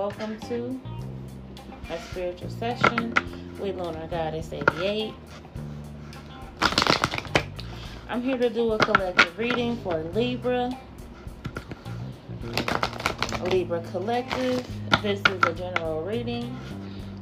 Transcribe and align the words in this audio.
welcome 0.00 0.40
to 0.40 0.80
a 1.90 1.98
spiritual 1.98 2.48
session 2.48 3.12
with 3.58 3.76
Lunar 3.76 4.06
Goddess 4.06 4.50
88. 4.50 5.12
I'm 8.08 8.22
here 8.22 8.38
to 8.38 8.48
do 8.48 8.72
a 8.72 8.78
collective 8.78 9.38
reading 9.38 9.76
for 9.82 9.98
Libra. 10.14 10.70
Libra 13.42 13.82
Collective. 13.90 14.66
This 15.02 15.20
is 15.20 15.42
a 15.44 15.52
general 15.52 16.02
reading 16.02 16.58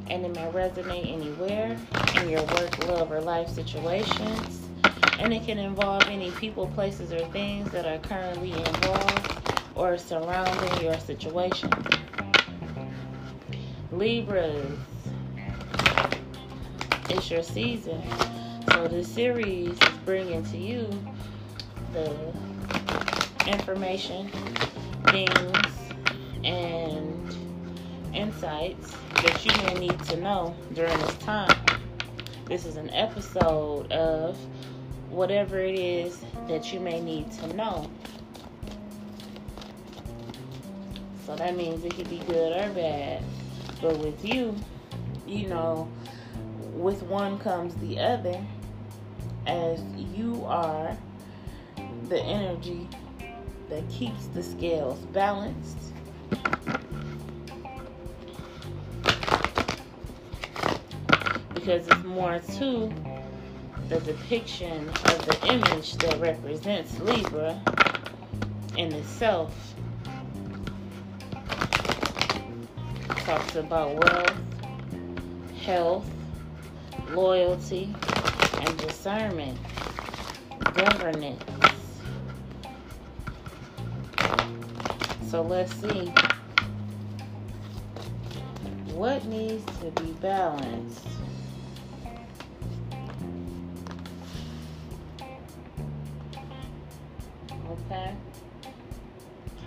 and 0.08 0.24
it 0.24 0.32
may 0.36 0.48
resonate 0.52 1.12
anywhere 1.12 1.76
in 2.22 2.28
your 2.28 2.44
work, 2.44 2.86
love, 2.86 3.10
or 3.10 3.20
life 3.20 3.48
situations. 3.48 4.68
And 5.18 5.34
it 5.34 5.44
can 5.44 5.58
involve 5.58 6.06
any 6.06 6.30
people, 6.30 6.68
places, 6.68 7.12
or 7.12 7.26
things 7.32 7.72
that 7.72 7.86
are 7.86 7.98
currently 7.98 8.52
involved 8.52 9.32
or 9.74 9.98
surrounding 9.98 10.80
your 10.80 10.96
situation. 11.00 11.72
Libras, 13.90 14.78
it's 17.08 17.30
your 17.30 17.42
season. 17.42 18.02
So 18.70 18.86
this 18.86 19.08
series 19.10 19.70
is 19.70 19.98
bringing 20.04 20.44
to 20.44 20.58
you 20.58 20.90
the 21.94 22.34
information, 23.46 24.28
things, 25.06 25.94
and 26.44 27.34
insights 28.12 28.94
that 29.22 29.46
you 29.46 29.52
may 29.64 29.88
need 29.88 30.04
to 30.04 30.16
know 30.20 30.54
during 30.74 30.98
this 30.98 31.16
time. 31.18 31.58
This 32.44 32.66
is 32.66 32.76
an 32.76 32.90
episode 32.90 33.90
of 33.90 34.36
whatever 35.08 35.58
it 35.60 35.78
is 35.78 36.22
that 36.46 36.74
you 36.74 36.80
may 36.80 37.00
need 37.00 37.32
to 37.32 37.56
know. 37.56 37.90
So 41.24 41.36
that 41.36 41.56
means 41.56 41.84
it 41.86 41.94
could 41.94 42.10
be 42.10 42.18
good 42.26 42.52
or 42.52 42.70
bad. 42.74 43.22
But 43.80 43.98
with 43.98 44.24
you, 44.24 44.56
you 45.26 45.46
know, 45.46 45.90
with 46.72 47.02
one 47.02 47.38
comes 47.38 47.74
the 47.76 47.98
other, 48.00 48.44
as 49.46 49.82
you 49.96 50.44
are 50.46 50.96
the 52.08 52.20
energy 52.20 52.88
that 53.68 53.88
keeps 53.88 54.26
the 54.26 54.42
scales 54.42 54.98
balanced. 55.06 55.76
Because 61.54 61.88
it's 61.88 62.02
more 62.02 62.38
to 62.38 62.92
the 63.88 64.00
depiction 64.00 64.88
of 65.06 65.24
the 65.24 65.40
image 65.42 65.94
that 65.98 66.18
represents 66.18 66.98
Libra 67.00 67.60
in 68.76 68.92
itself. 68.92 69.74
Talks 73.28 73.56
about 73.56 73.94
wealth, 73.94 74.40
health, 75.62 76.10
loyalty, 77.10 77.94
and 78.54 78.78
discernment, 78.78 79.58
governance. 80.72 81.44
So 85.28 85.42
let's 85.42 85.74
see 85.74 86.10
what 88.94 89.22
needs 89.26 89.62
to 89.80 89.90
be 90.02 90.12
balanced. 90.22 91.06
Okay? 97.52 98.14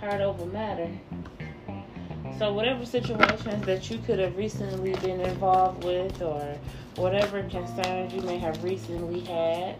Heart 0.00 0.20
over 0.20 0.46
matter. 0.46 0.90
So, 2.42 2.52
whatever 2.52 2.84
situations 2.84 3.64
that 3.66 3.88
you 3.88 3.98
could 3.98 4.18
have 4.18 4.36
recently 4.36 4.94
been 4.94 5.20
involved 5.20 5.84
with, 5.84 6.20
or 6.20 6.56
whatever 6.96 7.40
concerns 7.44 8.12
you 8.12 8.20
may 8.22 8.36
have 8.38 8.64
recently 8.64 9.20
had, 9.20 9.76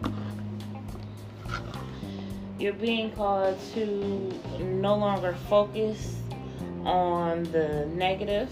you're 2.60 2.72
being 2.74 3.10
called 3.10 3.58
to 3.74 4.32
no 4.60 4.94
longer 4.94 5.34
focus 5.48 6.14
on 6.84 7.42
the 7.50 7.84
negative 7.86 8.48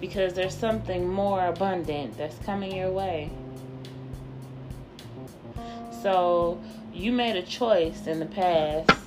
because 0.00 0.32
there's 0.32 0.56
something 0.56 1.06
more 1.06 1.44
abundant 1.48 2.16
that's 2.16 2.38
coming 2.46 2.74
your 2.74 2.92
way. 2.92 3.30
So, 6.00 6.58
you 6.94 7.12
made 7.12 7.36
a 7.36 7.42
choice 7.42 8.06
in 8.06 8.20
the 8.20 8.24
past 8.24 9.05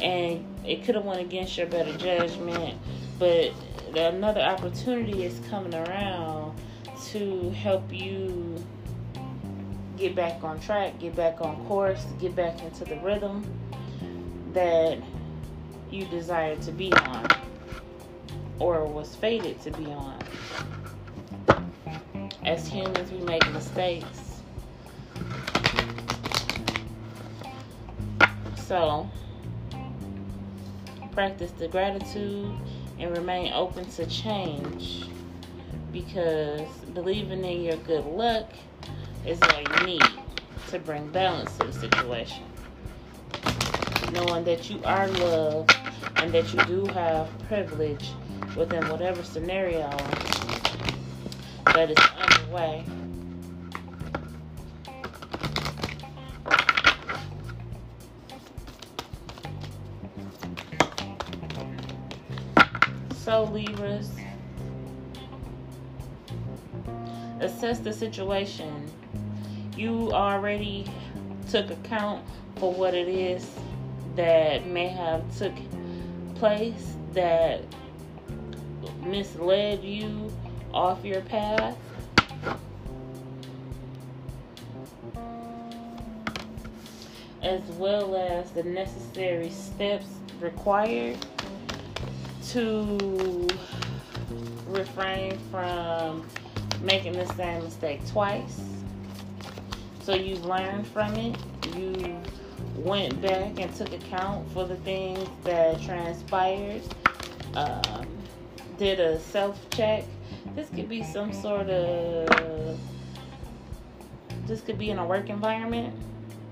and 0.00 0.44
it 0.64 0.84
could 0.84 0.94
have 0.94 1.04
went 1.04 1.20
against 1.20 1.56
your 1.56 1.66
better 1.66 1.96
judgment. 1.96 2.78
But 3.18 3.52
another 3.94 4.40
opportunity 4.40 5.24
is 5.24 5.40
coming 5.48 5.74
around 5.74 6.58
to 7.10 7.50
help 7.50 7.92
you 7.92 8.64
get 9.96 10.14
back 10.14 10.42
on 10.42 10.58
track 10.60 10.98
get 10.98 11.14
back 11.14 11.42
on 11.42 11.62
course 11.66 12.06
get 12.18 12.34
back 12.34 12.62
into 12.62 12.86
the 12.86 12.96
rhythm 13.00 13.44
that 14.54 14.98
you 15.90 16.06
desire 16.06 16.56
to 16.56 16.72
be 16.72 16.90
on 16.92 17.26
or 18.60 18.84
was 18.84 19.16
fated 19.16 19.60
to 19.62 19.70
be 19.72 19.86
on. 19.86 20.18
As 22.44 22.68
humans 22.68 23.10
we 23.10 23.18
make 23.20 23.50
mistakes. 23.52 24.42
So, 28.56 29.10
practice 31.12 31.50
the 31.52 31.68
gratitude 31.68 32.52
and 32.98 33.16
remain 33.16 33.52
open 33.52 33.84
to 33.90 34.06
change 34.06 35.04
because 35.92 36.68
believing 36.94 37.44
in 37.44 37.62
your 37.62 37.76
good 37.78 38.04
luck 38.04 38.50
is 39.26 39.40
all 39.42 39.60
you 39.60 39.86
need 39.86 40.02
to 40.68 40.78
bring 40.78 41.08
balance 41.10 41.56
to 41.58 41.66
the 41.66 41.72
situation. 41.72 42.44
Knowing 44.12 44.44
that 44.44 44.70
you 44.70 44.80
are 44.84 45.08
loved 45.08 45.74
and 46.16 46.32
that 46.32 46.52
you 46.52 46.60
do 46.64 46.84
have 46.92 47.28
privilege 47.48 48.10
within 48.56 48.86
whatever 48.88 49.22
scenario 49.22 49.90
that 51.66 51.90
is 51.90 51.98
underway. 52.18 52.84
So, 63.30 63.44
Libras, 63.44 64.10
assess 67.38 67.78
the 67.78 67.92
situation. 67.92 68.90
You 69.76 70.10
already 70.10 70.84
took 71.48 71.70
account 71.70 72.26
for 72.56 72.74
what 72.74 72.92
it 72.92 73.06
is 73.06 73.48
that 74.16 74.66
may 74.66 74.88
have 74.88 75.22
took 75.38 75.52
place 76.34 76.96
that 77.12 77.62
misled 79.04 79.84
you 79.84 80.32
off 80.74 81.04
your 81.04 81.20
path. 81.20 81.76
As 87.42 87.62
well 87.78 88.16
as 88.16 88.50
the 88.50 88.64
necessary 88.64 89.50
steps 89.50 90.08
required 90.40 91.16
to 92.52 93.48
refrain 94.66 95.38
from 95.52 96.26
making 96.82 97.12
the 97.12 97.26
same 97.34 97.62
mistake 97.62 98.04
twice. 98.08 98.60
So 100.02 100.14
you've 100.14 100.44
learned 100.44 100.86
from 100.88 101.14
it. 101.14 101.36
You 101.76 102.20
went 102.76 103.20
back 103.22 103.60
and 103.60 103.72
took 103.76 103.92
account 103.92 104.50
for 104.52 104.66
the 104.66 104.74
things 104.76 105.28
that 105.44 105.80
transpired. 105.82 106.82
Um, 107.54 108.06
did 108.78 108.98
a 108.98 109.20
self 109.20 109.58
check. 109.70 110.04
This 110.56 110.68
could 110.70 110.88
be 110.88 111.04
some 111.04 111.32
sort 111.32 111.68
of. 111.68 112.80
This 114.46 114.60
could 114.60 114.78
be 114.78 114.90
in 114.90 114.98
a 114.98 115.06
work 115.06 115.30
environment 115.30 115.94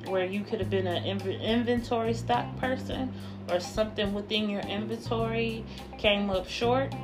where 0.08 0.24
you 0.24 0.42
could 0.42 0.60
have 0.60 0.70
been 0.70 0.86
an 0.86 1.04
inventory 1.04 2.14
stock 2.14 2.56
person 2.58 3.12
or 3.50 3.60
something 3.60 4.12
within 4.14 4.48
your 4.48 4.62
inventory 4.62 5.64
came 5.98 6.30
up 6.30 6.48
short 6.48 6.94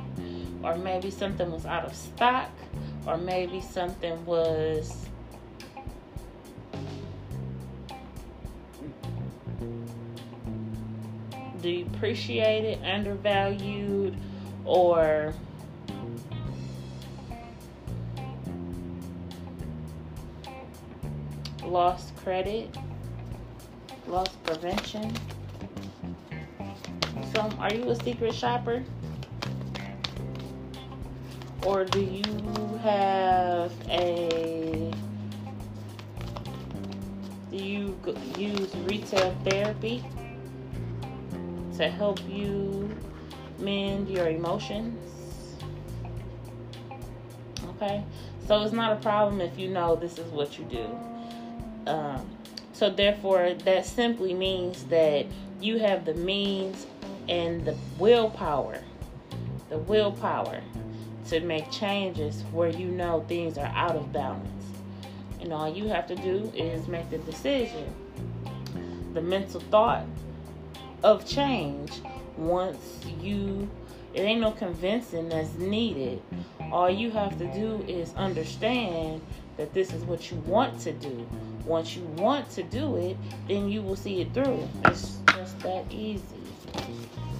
or 0.63 0.75
maybe 0.77 1.11
something 1.11 1.51
was 1.51 1.65
out 1.65 1.85
of 1.85 1.95
stock 1.95 2.49
or 3.05 3.17
maybe 3.17 3.61
something 3.61 4.25
was 4.25 5.07
depreciated, 11.65 12.79
undervalued, 12.83 14.15
or 14.65 15.33
lost 21.63 22.15
credit 22.17 22.69
loss 24.07 24.29
prevention. 24.43 25.13
So, 27.33 27.49
are 27.59 27.73
you 27.73 27.89
a 27.89 27.95
secret 27.95 28.33
shopper? 28.33 28.83
Or 31.65 31.83
do 31.83 31.99
you 31.99 32.79
have 32.83 33.71
a 33.89 34.93
do 37.49 37.57
you 37.57 37.97
use 38.37 38.75
retail 38.83 39.35
therapy 39.45 40.03
to 41.77 41.89
help 41.89 42.19
you 42.29 42.89
mend 43.59 44.09
your 44.09 44.27
emotions? 44.27 44.99
Okay, 47.69 48.03
so 48.47 48.61
it's 48.61 48.73
not 48.73 48.93
a 48.93 48.97
problem 48.97 49.41
if 49.41 49.57
you 49.57 49.69
know 49.69 49.95
this 49.95 50.17
is 50.19 50.31
what 50.31 50.59
you 50.59 50.65
do. 50.65 50.85
Um, 51.87 52.29
so 52.75 52.89
therefore, 52.89 53.53
that 53.63 53.85
simply 53.85 54.33
means 54.33 54.83
that 54.85 55.27
you 55.61 55.79
have 55.79 56.03
the 56.03 56.13
means 56.13 56.85
and 57.29 57.63
the 57.63 57.77
willpower, 57.97 58.81
the 59.69 59.77
willpower 59.77 60.59
to 61.29 61.39
make 61.39 61.71
changes 61.71 62.43
where 62.51 62.67
you 62.67 62.87
know 62.87 63.23
things 63.29 63.57
are 63.57 63.71
out 63.73 63.95
of 63.95 64.11
balance. 64.11 64.65
And 65.39 65.53
all 65.53 65.73
you 65.73 65.87
have 65.87 66.05
to 66.07 66.15
do 66.15 66.51
is 66.53 66.89
make 66.89 67.09
the 67.09 67.19
decision. 67.19 67.95
The 69.13 69.21
mental 69.21 69.61
thought 69.61 70.05
of 71.01 71.25
change 71.25 72.01
once 72.35 72.99
you 73.21 73.69
it 74.13 74.21
ain't 74.21 74.41
no 74.41 74.51
convincing 74.51 75.29
that's 75.29 75.53
needed. 75.55 76.21
All 76.71 76.89
you 76.89 77.11
have 77.11 77.37
to 77.37 77.45
do 77.53 77.85
is 77.87 78.13
understand 78.15 79.21
that 79.55 79.73
this 79.73 79.93
is 79.93 80.03
what 80.03 80.29
you 80.29 80.37
want 80.39 80.79
to 80.81 80.91
do. 80.91 81.25
Once 81.65 81.95
you 81.95 82.03
want 82.03 82.49
to 82.51 82.61
do 82.63 82.95
it, 82.97 83.17
then 83.47 83.69
you 83.69 83.81
will 83.81 83.95
see 83.95 84.21
it 84.21 84.33
through. 84.33 84.67
It's 84.83 85.19
just 85.33 85.59
that 85.61 85.85
easy. 85.91 86.43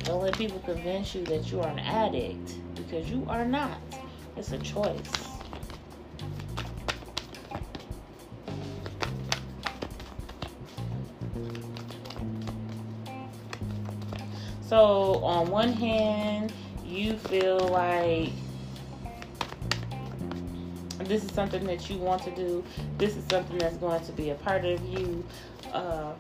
Don't 0.04 0.22
let 0.22 0.38
people 0.38 0.60
convince 0.60 1.14
you 1.14 1.24
that 1.26 1.52
you 1.52 1.62
are 1.62 1.70
an 1.70 1.80
addict 1.80 2.56
because 2.76 3.10
you 3.10 3.26
are 3.30 3.46
not. 3.46 3.80
It's 4.36 4.52
a 4.52 4.58
choice. 4.60 5.30
So, 14.62 15.24
on 15.24 15.50
one 15.52 15.74
hand, 15.74 16.52
you 16.84 17.18
feel 17.18 17.60
like 17.60 18.34
this 21.00 21.24
is 21.24 21.32
something 21.32 21.64
that 21.66 21.90
you 21.90 21.98
want 21.98 22.24
to 22.24 22.32
do, 22.32 22.64
this 22.98 23.16
is 23.16 23.24
something 23.30 23.58
that's 23.58 23.78
going 23.78 24.04
to 24.06 24.12
be 24.14 24.30
a 24.30 24.36
part 24.36 24.66
of 24.66 24.84
you 24.86 25.26
uh, 25.74 26.14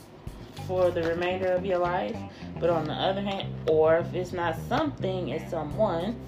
for 0.67 0.91
the 0.91 1.03
remainder 1.03 1.51
of 1.53 1.65
your 1.65 1.79
life. 1.79 2.17
But 2.59 2.69
on 2.69 2.85
the 2.85 2.93
other 2.93 3.21
hand, 3.21 3.53
or 3.67 3.97
if 3.97 4.13
it's 4.13 4.33
not 4.33 4.57
something, 4.67 5.29
it's 5.29 5.49
someone. 5.49 6.19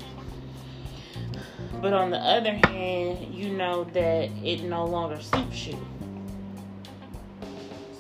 But 1.81 1.93
on 1.93 2.09
the 2.09 2.17
other 2.17 2.53
hand, 2.53 3.33
you 3.33 3.49
know 3.49 3.83
that 3.85 4.29
it 4.43 4.63
no 4.63 4.85
longer 4.85 5.21
suits 5.21 5.67
you. 5.67 5.87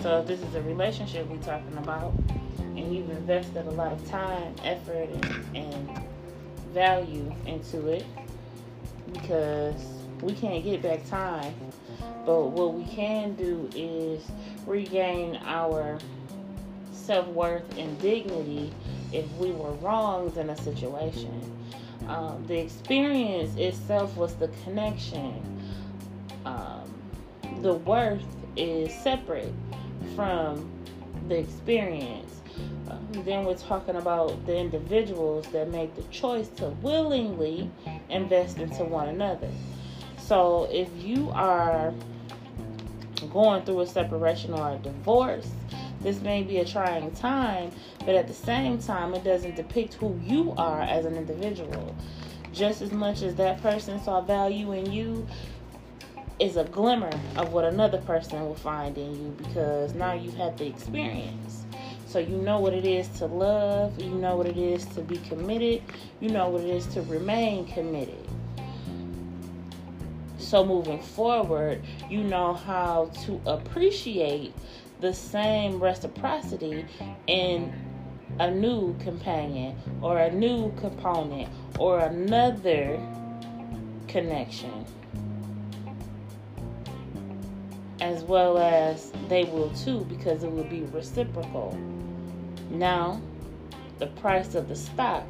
So 0.01 0.19
if 0.19 0.27
this 0.27 0.41
is 0.41 0.55
a 0.55 0.61
relationship 0.61 1.27
we're 1.27 1.37
talking 1.37 1.77
about, 1.77 2.13
and 2.59 2.95
you've 2.95 3.09
invested 3.09 3.65
a 3.67 3.71
lot 3.71 3.91
of 3.91 4.07
time, 4.09 4.55
effort, 4.63 5.09
and, 5.09 5.57
and 5.57 6.01
value 6.73 7.33
into 7.45 7.87
it, 7.87 8.05
because 9.11 9.96
we 10.21 10.33
can't 10.33 10.63
get 10.63 10.81
back 10.81 11.07
time. 11.07 11.53
But 12.25 12.47
what 12.47 12.73
we 12.73 12.83
can 12.85 13.35
do 13.35 13.69
is 13.75 14.23
regain 14.65 15.39
our 15.45 15.97
self 16.91 17.27
worth 17.27 17.77
and 17.77 17.97
dignity 18.01 18.73
if 19.13 19.31
we 19.33 19.51
were 19.51 19.71
wronged 19.73 20.37
in 20.37 20.49
a 20.49 20.57
situation. 20.57 21.41
Um, 22.07 22.43
the 22.47 22.57
experience 22.57 23.55
itself 23.57 24.15
was 24.17 24.35
the 24.35 24.49
connection. 24.63 25.41
Um, 26.45 26.93
the 27.61 27.73
worth 27.73 28.23
is 28.55 28.93
separate 28.93 29.53
from 30.15 30.69
the 31.27 31.37
experience. 31.37 32.41
Um, 32.89 33.07
then 33.25 33.45
we're 33.45 33.55
talking 33.55 33.95
about 33.95 34.45
the 34.45 34.57
individuals 34.57 35.47
that 35.47 35.69
make 35.69 35.95
the 35.95 36.03
choice 36.03 36.47
to 36.57 36.69
willingly 36.81 37.69
invest 38.09 38.59
into 38.59 38.83
one 38.83 39.09
another. 39.09 39.49
So 40.27 40.67
if 40.69 40.89
you 41.01 41.31
are 41.33 41.93
going 43.31 43.63
through 43.63 43.79
a 43.79 43.87
separation 43.87 44.53
or 44.53 44.71
a 44.73 44.77
divorce, 44.77 45.49
this 46.01 46.19
may 46.19 46.43
be 46.43 46.57
a 46.57 46.65
trying 46.65 47.11
time, 47.11 47.71
but 47.99 48.13
at 48.13 48.27
the 48.27 48.33
same 48.33 48.77
time, 48.77 49.13
it 49.13 49.23
doesn't 49.23 49.55
depict 49.55 49.93
who 49.93 50.19
you 50.21 50.53
are 50.57 50.81
as 50.81 51.05
an 51.05 51.15
individual. 51.15 51.95
Just 52.51 52.81
as 52.81 52.91
much 52.91 53.21
as 53.21 53.35
that 53.35 53.61
person 53.61 54.01
saw 54.03 54.19
value 54.19 54.73
in 54.73 54.91
you, 54.91 55.25
is 56.39 56.57
a 56.57 56.65
glimmer 56.65 57.09
of 57.37 57.53
what 57.53 57.63
another 57.63 57.99
person 57.99 58.41
will 58.41 58.53
find 58.53 58.97
in 58.97 59.15
you 59.15 59.35
because 59.37 59.93
now 59.95 60.11
you've 60.11 60.35
had 60.35 60.57
the 60.57 60.67
experience. 60.67 61.63
So 62.05 62.19
you 62.19 62.37
know 62.37 62.59
what 62.59 62.73
it 62.73 62.85
is 62.85 63.07
to 63.19 63.25
love, 63.25 63.99
you 63.99 64.09
know 64.09 64.35
what 64.35 64.45
it 64.45 64.57
is 64.57 64.85
to 64.87 65.01
be 65.01 65.17
committed, 65.17 65.81
you 66.19 66.29
know 66.29 66.49
what 66.49 66.61
it 66.61 66.69
is 66.69 66.85
to 66.87 67.01
remain 67.03 67.65
committed. 67.65 68.26
So 70.47 70.65
moving 70.65 71.01
forward, 71.01 71.81
you 72.09 72.23
know 72.23 72.53
how 72.53 73.11
to 73.25 73.41
appreciate 73.45 74.53
the 75.01 75.13
same 75.13 75.77
reciprocity 75.77 76.85
in 77.27 77.73
a 78.39 78.49
new 78.49 78.95
companion 78.99 79.75
or 80.01 80.19
a 80.19 80.31
new 80.31 80.71
component 80.77 81.49
or 81.77 81.99
another 81.99 82.97
connection. 84.07 84.85
As 87.99 88.23
well 88.23 88.57
as 88.57 89.11
they 89.27 89.43
will 89.43 89.71
too, 89.71 90.05
because 90.05 90.45
it 90.45 90.51
will 90.51 90.63
be 90.63 90.83
reciprocal. 90.83 91.77
Now, 92.69 93.19
the 93.99 94.07
price 94.07 94.55
of 94.55 94.69
the 94.69 94.77
stock 94.77 95.25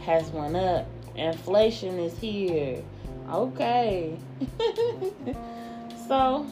has 0.00 0.28
went 0.30 0.56
up. 0.56 0.88
Inflation 1.14 2.00
is 2.00 2.18
here. 2.18 2.82
Okay. 3.28 4.16
so, 6.08 6.46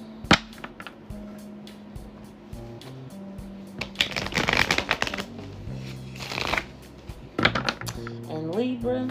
and 8.28 8.54
Libra, 8.54 9.08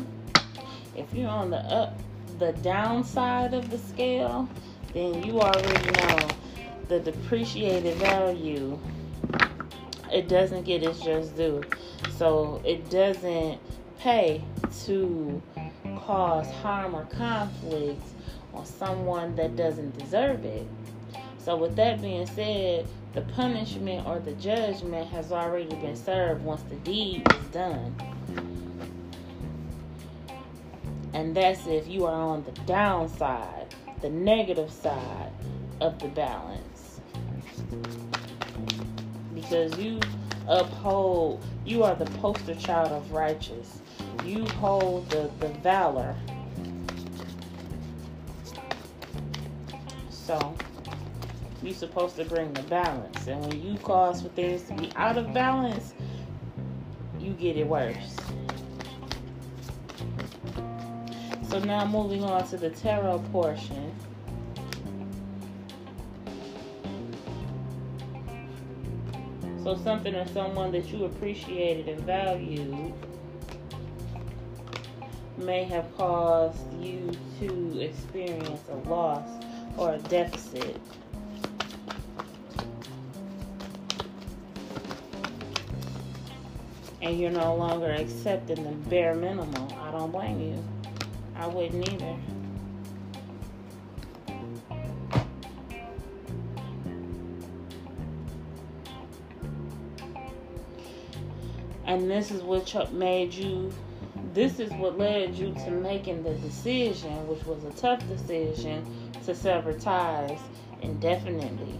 if 0.95 1.13
you're 1.13 1.29
on 1.29 1.49
the 1.49 1.57
up, 1.57 1.97
the 2.37 2.51
downside 2.61 3.53
of 3.53 3.69
the 3.69 3.77
scale, 3.77 4.49
then 4.93 5.23
you 5.23 5.39
already 5.39 5.91
know 5.91 6.27
the 6.89 6.99
depreciated 6.99 7.95
value. 7.95 8.77
It 10.11 10.27
doesn't 10.27 10.63
get 10.63 10.83
its 10.83 10.99
just 10.99 11.37
due. 11.37 11.63
So 12.17 12.61
it 12.65 12.89
doesn't 12.89 13.59
pay 13.99 14.43
to 14.85 15.41
cause 16.05 16.49
harm 16.51 16.95
or 16.95 17.05
conflict 17.05 18.01
on 18.53 18.65
someone 18.65 19.35
that 19.35 19.55
doesn't 19.55 19.97
deserve 19.97 20.43
it. 20.45 20.67
So, 21.37 21.55
with 21.55 21.75
that 21.75 22.01
being 22.01 22.25
said, 22.27 22.87
the 23.13 23.21
punishment 23.21 24.07
or 24.07 24.19
the 24.19 24.33
judgment 24.33 25.07
has 25.09 25.31
already 25.31 25.75
been 25.75 25.95
served 25.95 26.43
once 26.43 26.61
the 26.63 26.75
deed 26.77 27.23
is 27.31 27.47
done. 27.47 27.95
And 31.13 31.35
that's 31.35 31.67
if 31.67 31.87
you 31.87 32.05
are 32.05 32.13
on 32.13 32.43
the 32.43 32.51
downside, 32.61 33.75
the 34.01 34.09
negative 34.09 34.71
side 34.71 35.31
of 35.79 35.99
the 35.99 36.07
balance. 36.07 36.99
Because 39.35 39.77
you 39.77 39.99
uphold, 40.47 41.43
you 41.65 41.83
are 41.83 41.95
the 41.95 42.05
poster 42.19 42.55
child 42.55 42.91
of 42.91 43.11
righteous 43.11 43.82
you 44.25 44.45
hold 44.45 45.09
the, 45.09 45.29
the 45.39 45.49
valor. 45.59 46.15
So 50.09 50.55
you're 51.61 51.73
supposed 51.73 52.15
to 52.17 52.25
bring 52.25 52.53
the 52.53 52.63
balance. 52.63 53.27
And 53.27 53.45
when 53.45 53.61
you 53.61 53.77
cause 53.79 54.21
for 54.21 54.29
things 54.29 54.63
to 54.63 54.73
be 54.73 54.91
out 54.95 55.17
of 55.17 55.33
balance, 55.33 55.93
you 57.19 57.33
get 57.33 57.57
it 57.57 57.67
worse. 57.67 58.17
So 61.49 61.59
now 61.59 61.85
moving 61.85 62.23
on 62.23 62.47
to 62.47 62.57
the 62.57 62.69
tarot 62.69 63.19
portion. 63.31 63.93
So 69.63 69.77
something 69.77 70.13
or 70.15 70.27
someone 70.27 70.71
that 70.73 70.87
you 70.87 71.05
appreciated 71.05 71.87
and 71.87 72.01
valued 72.01 72.93
may 75.37 75.63
have 75.63 75.95
caused 75.97 76.73
you 76.81 77.11
to 77.39 77.79
experience 77.79 78.61
a 78.69 78.89
loss 78.89 79.27
or 79.77 79.93
a 79.93 79.97
deficit. 79.99 80.79
And 87.01 87.19
you're 87.19 87.31
no 87.31 87.55
longer 87.55 87.91
accepting 87.91 88.63
the 88.63 88.89
bare 88.89 89.13
minimum. 89.13 89.67
I 89.81 89.91
don't 89.91 90.11
blame 90.11 90.39
you. 90.39 90.63
I 91.35 91.47
wouldn't 91.47 91.89
either. 91.89 92.17
And 101.85 102.09
this 102.09 102.31
is 102.31 102.41
what 102.41 102.93
made 102.93 103.33
you 103.33 103.71
this 104.33 104.59
is 104.59 104.71
what 104.73 104.97
led 104.97 105.35
you 105.35 105.53
to 105.53 105.71
making 105.71 106.23
the 106.23 106.33
decision, 106.35 107.27
which 107.27 107.45
was 107.45 107.63
a 107.65 107.71
tough 107.71 108.05
decision, 108.07 108.83
to 109.25 109.35
sever 109.35 109.73
ties 109.73 110.39
indefinitely. 110.81 111.79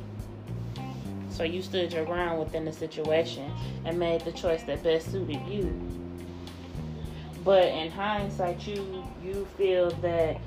So 1.30 1.44
you 1.44 1.64
stood 1.64 1.92
your 1.92 2.06
ground 2.06 2.40
within 2.40 2.64
the 2.64 2.72
situation 2.72 3.52
and 3.86 3.98
made 3.98 4.22
the 4.22 4.32
choice 4.32 4.64
that 4.64 4.84
best 4.84 5.12
suited 5.12 5.42
you. 5.48 5.76
But 7.44 7.66
in 7.66 7.92
hindsight, 7.92 8.66
you 8.68 9.04
you 9.22 9.48
feel 9.58 9.90
that 9.90 10.38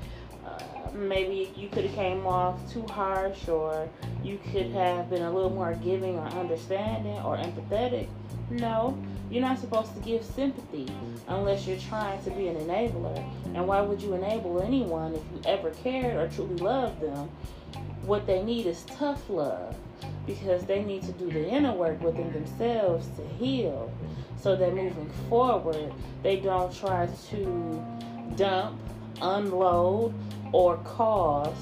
uh, 0.45 0.63
maybe 0.93 1.51
you 1.55 1.67
could 1.67 1.83
have 1.85 1.93
came 1.93 2.25
off 2.25 2.57
too 2.71 2.83
harsh, 2.87 3.49
or 3.49 3.89
you 4.23 4.39
could 4.51 4.71
have 4.71 5.09
been 5.09 5.23
a 5.23 5.31
little 5.31 5.51
more 5.51 5.75
giving 5.75 6.17
or 6.17 6.25
understanding 6.27 7.17
or 7.17 7.37
empathetic. 7.37 8.07
No, 8.49 8.97
you're 9.29 9.41
not 9.41 9.59
supposed 9.59 9.93
to 9.93 9.99
give 10.01 10.23
sympathy 10.23 10.85
mm-hmm. 10.85 11.33
unless 11.33 11.67
you're 11.67 11.77
trying 11.77 12.21
to 12.23 12.31
be 12.31 12.47
an 12.47 12.55
enabler. 12.55 13.17
And 13.53 13.67
why 13.67 13.81
would 13.81 14.01
you 14.01 14.13
enable 14.13 14.61
anyone 14.61 15.13
if 15.13 15.21
you 15.33 15.41
ever 15.45 15.71
cared 15.71 16.15
or 16.15 16.33
truly 16.33 16.55
loved 16.55 17.01
them? 17.01 17.29
What 18.03 18.25
they 18.25 18.41
need 18.41 18.65
is 18.65 18.83
tough 18.83 19.29
love 19.29 19.75
because 20.25 20.65
they 20.65 20.83
need 20.83 21.03
to 21.03 21.11
do 21.13 21.29
the 21.29 21.47
inner 21.47 21.73
work 21.73 22.01
within 22.01 22.31
themselves 22.31 23.07
to 23.17 23.27
heal 23.35 23.91
so 24.41 24.55
that 24.55 24.73
moving 24.73 25.09
forward 25.29 25.93
they 26.23 26.37
don't 26.37 26.73
try 26.73 27.07
to 27.29 27.85
dump, 28.35 28.79
unload, 29.21 30.13
or 30.53 30.77
cause 30.77 31.55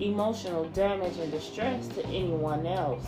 emotional 0.00 0.64
damage 0.70 1.16
and 1.18 1.30
distress 1.30 1.88
to 1.88 2.04
anyone 2.06 2.66
else. 2.66 3.06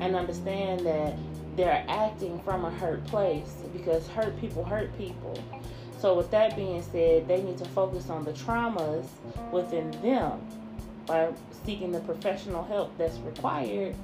And 0.00 0.16
understand 0.16 0.80
that 0.86 1.14
they're 1.56 1.84
acting 1.88 2.40
from 2.42 2.64
a 2.64 2.70
hurt 2.70 3.04
place 3.06 3.62
because 3.72 4.06
hurt 4.08 4.38
people 4.40 4.64
hurt 4.64 4.96
people. 4.96 5.38
So, 5.98 6.14
with 6.14 6.30
that 6.30 6.56
being 6.56 6.82
said, 6.82 7.28
they 7.28 7.42
need 7.42 7.58
to 7.58 7.66
focus 7.66 8.08
on 8.08 8.24
the 8.24 8.32
traumas 8.32 9.06
within 9.52 9.90
them 10.02 10.40
by 11.06 11.32
seeking 11.64 11.92
the 11.92 12.00
professional 12.00 12.64
help 12.64 12.96
that's 12.96 13.18
required 13.18 13.94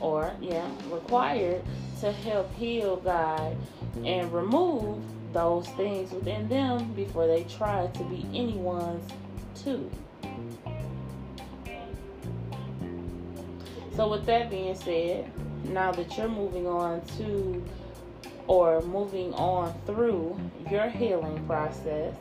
or 0.00 0.32
yeah 0.40 0.68
required 0.90 1.62
to 2.00 2.12
help 2.12 2.52
heal 2.54 2.96
guide 2.96 3.56
and 4.04 4.32
remove 4.32 5.02
those 5.32 5.68
things 5.70 6.12
within 6.12 6.48
them 6.48 6.92
before 6.94 7.26
they 7.26 7.44
try 7.44 7.86
to 7.88 8.04
be 8.04 8.26
anyone's 8.32 9.10
too 9.54 9.90
so 13.96 14.08
with 14.08 14.24
that 14.26 14.50
being 14.50 14.74
said 14.74 15.30
now 15.64 15.92
that 15.92 16.16
you're 16.16 16.28
moving 16.28 16.66
on 16.66 17.04
to 17.18 17.62
or 18.46 18.82
moving 18.82 19.32
on 19.34 19.74
through 19.86 20.38
your 20.70 20.88
healing 20.88 21.44
process 21.46 22.14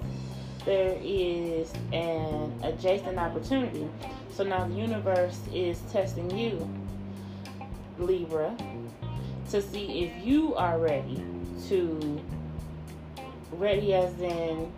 there 0.65 0.97
is 1.01 1.71
an 1.91 2.51
adjacent 2.63 3.17
opportunity. 3.17 3.89
So 4.31 4.43
now 4.43 4.65
the 4.65 4.75
universe 4.75 5.39
is 5.53 5.79
testing 5.91 6.35
you, 6.37 6.69
Libra, 7.99 8.55
to 9.51 9.61
see 9.61 10.05
if 10.05 10.25
you 10.25 10.55
are 10.55 10.79
ready 10.79 11.23
to, 11.67 12.21
ready 13.53 13.93
as 13.93 14.17
in 14.19 14.71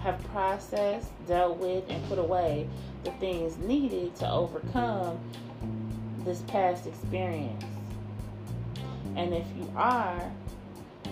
have 0.00 0.22
processed, 0.32 1.10
dealt 1.26 1.58
with, 1.58 1.84
and 1.90 2.02
put 2.08 2.18
away 2.18 2.66
the 3.04 3.10
things 3.12 3.58
needed 3.58 4.16
to 4.16 4.30
overcome 4.30 5.20
this 6.30 6.42
past 6.42 6.86
experience. 6.86 7.64
And 9.16 9.34
if 9.34 9.44
you 9.58 9.68
are, 9.74 10.30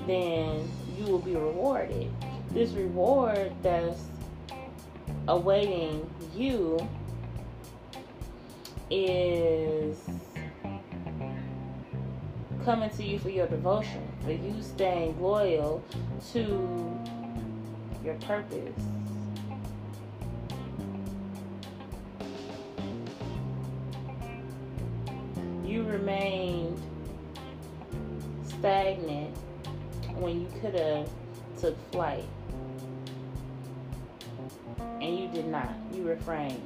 then 0.07 0.71
you 0.97 1.07
will 1.07 1.19
be 1.19 1.35
rewarded. 1.35 2.09
This 2.53 2.71
reward 2.71 3.53
that's 3.61 4.05
awaiting 5.27 6.09
you 6.37 6.79
is 8.93 9.99
coming 12.65 12.91
to 12.91 13.03
you 13.03 13.19
for 13.19 13.31
your 13.31 13.49
devotion, 13.49 14.07
for 14.23 14.31
you 14.31 14.55
staying 14.63 15.21
loyal 15.21 15.83
to 16.33 16.97
your 18.05 18.15
purpose. 18.21 18.81
You 25.79 25.85
remained 25.85 26.77
stagnant 28.43 29.37
when 30.17 30.41
you 30.41 30.49
could 30.61 30.75
have 30.75 31.09
took 31.57 31.93
flight. 31.93 32.25
And 35.01 35.21
you 35.21 35.29
did 35.29 35.47
not. 35.47 35.73
You 35.95 36.03
refrained 36.03 36.61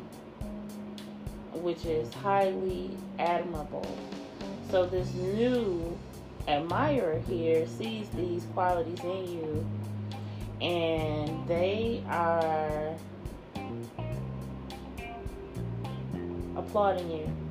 which 1.53 1.85
is 1.85 2.11
highly 2.15 2.97
admirable. 3.19 3.87
So 4.71 4.87
this 4.87 5.13
new 5.13 5.95
admirer 6.49 7.21
here 7.29 7.67
sees 7.67 8.09
these 8.17 8.47
qualities 8.55 9.05
in 9.05 9.29
you 9.31 9.67
and 10.63 11.47
they 11.47 12.03
are 12.09 12.95
applauding 16.57 17.11
you. 17.11 17.42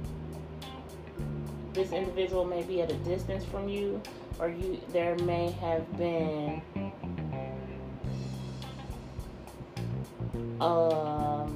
This 1.73 1.91
individual 1.91 2.45
may 2.45 2.63
be 2.63 2.81
at 2.81 2.91
a 2.91 2.95
distance 2.97 3.45
from 3.45 3.69
you 3.69 4.01
or 4.39 4.49
you 4.49 4.79
there 4.91 5.15
may 5.19 5.51
have 5.51 5.97
been 5.97 6.61
a 10.59 11.47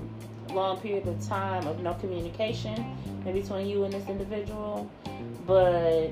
long 0.53 0.79
period 0.81 1.07
of 1.07 1.27
time 1.27 1.67
of 1.67 1.81
no 1.81 1.93
communication 1.95 2.97
between 3.23 3.67
you 3.67 3.83
and 3.83 3.93
this 3.93 4.07
individual, 4.07 4.89
but 5.45 6.11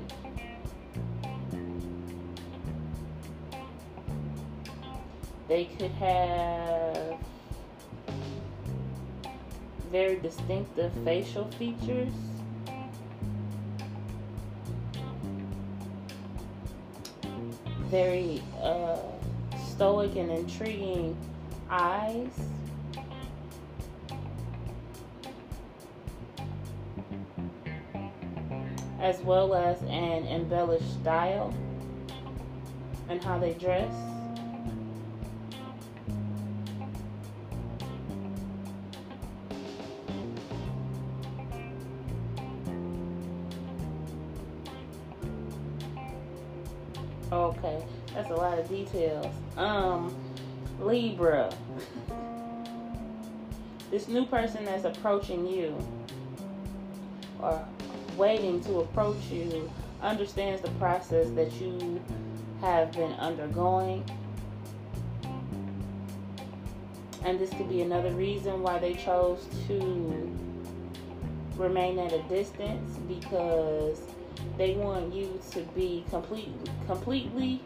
they 5.48 5.64
could 5.78 5.90
have 5.92 7.16
very 9.90 10.16
distinctive 10.16 10.92
facial 11.04 11.44
features. 11.52 12.12
Very 17.94 18.42
uh, 18.60 18.98
stoic 19.68 20.16
and 20.16 20.28
intriguing 20.28 21.16
eyes. 21.70 22.32
as 28.98 29.20
well 29.20 29.54
as 29.54 29.80
an 29.82 30.26
embellished 30.26 30.92
style 30.94 31.54
and 33.08 33.22
how 33.22 33.38
they 33.38 33.52
dress. 33.52 33.94
Okay, 47.34 47.84
that's 48.14 48.30
a 48.30 48.34
lot 48.34 48.60
of 48.60 48.68
details. 48.68 49.26
Um, 49.56 50.14
Libra. 50.78 51.52
this 53.90 54.06
new 54.06 54.24
person 54.24 54.64
that's 54.64 54.84
approaching 54.84 55.44
you 55.44 55.76
or 57.40 57.66
waiting 58.16 58.62
to 58.62 58.80
approach 58.80 59.20
you 59.32 59.68
understands 60.00 60.62
the 60.62 60.70
process 60.72 61.28
that 61.30 61.52
you 61.60 62.00
have 62.60 62.92
been 62.92 63.12
undergoing. 63.14 64.04
And 67.24 67.40
this 67.40 67.50
could 67.50 67.68
be 67.68 67.82
another 67.82 68.12
reason 68.12 68.62
why 68.62 68.78
they 68.78 68.94
chose 68.94 69.44
to 69.66 70.30
remain 71.56 71.98
at 71.98 72.12
a 72.12 72.22
distance 72.28 72.96
because 73.08 74.00
they 74.56 74.74
want 74.74 75.12
you 75.12 75.40
to 75.52 75.60
be 75.74 76.04
complete, 76.10 76.54
completely 76.86 77.60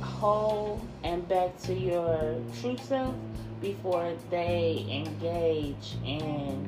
whole 0.00 0.80
and 1.02 1.26
back 1.28 1.56
to 1.58 1.74
your 1.74 2.40
true 2.60 2.76
self 2.78 3.14
before 3.60 4.12
they 4.30 4.86
engage 4.90 5.96
in 6.04 6.66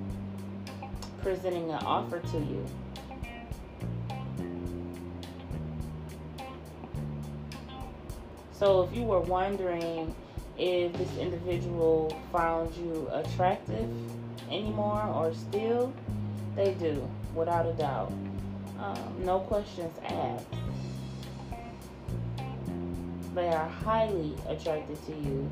presenting 1.23 1.71
an 1.71 1.83
offer 1.85 2.21
to 2.21 2.39
you. 2.39 2.67
So 8.53 8.83
if 8.85 8.97
you 8.97 9.03
were 9.03 9.21
wondering 9.21 10.15
if 10.59 10.93
this 10.95 11.17
individual 11.19 12.17
found 12.33 12.75
you 12.75 13.09
attractive 13.13 13.91
anymore 14.51 15.03
or 15.15 15.35
still, 15.35 15.93
they 16.55 16.73
do, 16.75 17.07
without 17.37 17.67
a 17.67 17.73
doubt. 17.75 18.13
Um, 18.81 19.25
no 19.25 19.41
questions 19.41 19.93
asked. 20.05 20.47
they 23.37 23.49
are 23.49 23.69
highly 23.69 24.35
attracted 24.49 24.97
to 25.07 25.13
you. 25.13 25.49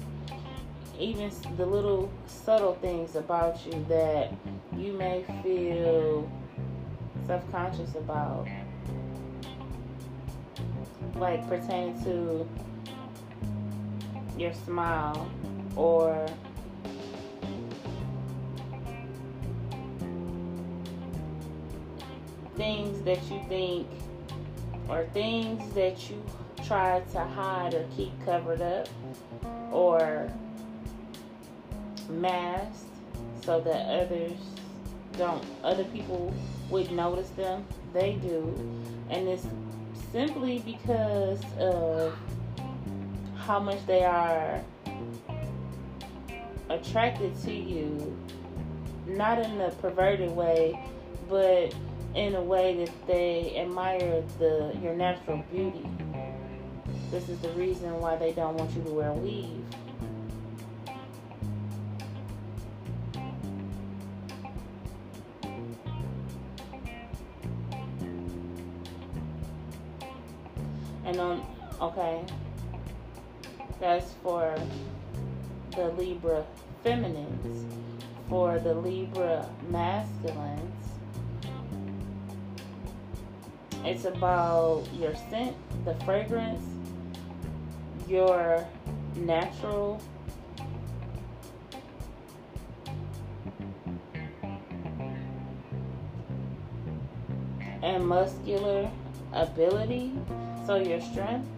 Even 0.99 1.31
the 1.57 1.67
little 1.67 2.11
subtle 2.27 2.75
things 2.77 3.15
about 3.15 3.65
you 3.67 3.85
that 3.89 4.33
you 4.77 4.95
may 4.95 5.25
feel 5.43 6.29
self 7.27 7.51
conscious 7.53 7.95
about, 7.95 8.49
like 11.17 11.47
pertaining 11.47 12.03
to 12.05 12.49
your 14.39 14.55
smile 14.55 15.29
or 15.77 16.27
things 22.65 23.03
that 23.03 23.23
you 23.31 23.39
think 23.47 23.87
or 24.89 25.05
things 25.13 25.75
that 25.75 26.09
you 26.09 26.23
try 26.67 27.01
to 27.13 27.21
hide 27.21 27.75
or 27.75 27.85
keep 27.95 28.13
covered 28.25 28.63
up 28.63 28.89
or 29.71 30.33
masked 32.09 32.87
so 33.45 33.61
that 33.61 33.83
others 34.01 34.33
don't 35.19 35.45
other 35.63 35.85
people 35.85 36.33
would 36.71 36.91
notice 36.91 37.29
them. 37.31 37.67
They 37.93 38.15
do. 38.15 38.43
And 39.11 39.29
it's 39.29 39.47
simply 40.11 40.61
because 40.61 41.43
of 41.59 42.17
how 43.37 43.61
much 43.61 43.85
they 43.87 44.05
are 44.05 44.63
attracted 46.71 47.39
to 47.43 47.53
you 47.53 48.17
not 49.07 49.39
in 49.39 49.61
a 49.61 49.71
perverted 49.83 50.31
way 50.31 50.83
but 51.29 51.75
in 52.15 52.37
a 52.37 52.43
way 52.43 52.77
that 52.85 53.07
they 53.07 53.57
admire 53.57 54.23
the 54.39 54.77
your 54.81 54.95
natural 54.95 55.43
beauty. 55.51 55.89
This 57.11 57.29
is 57.29 57.39
the 57.41 57.51
reason 57.51 58.01
why 58.01 58.17
they 58.17 58.33
don't 58.33 58.57
want 58.57 58.71
you 58.75 58.83
to 58.83 58.91
wear 58.91 59.13
weave. 59.13 59.65
And 71.05 71.21
on 71.21 71.47
okay, 71.81 72.25
that's 73.81 74.13
for 74.23 74.55
the 75.73 75.89
Libra 75.93 76.45
feminines. 76.83 77.67
For 78.29 78.59
the 78.59 78.73
Libra 78.73 79.47
masculines, 79.69 80.94
it's 83.85 84.05
mm-hmm. 84.05 84.17
about 84.17 84.85
your 84.99 85.15
scent, 85.15 85.57
the 85.85 85.95
fragrance, 86.05 86.65
your 88.09 88.67
natural 89.17 90.01
and 97.83 98.07
muscular 98.07 98.91
ability, 99.35 100.13
so 100.67 100.77
your 100.77 101.01
strengths. 101.01 101.49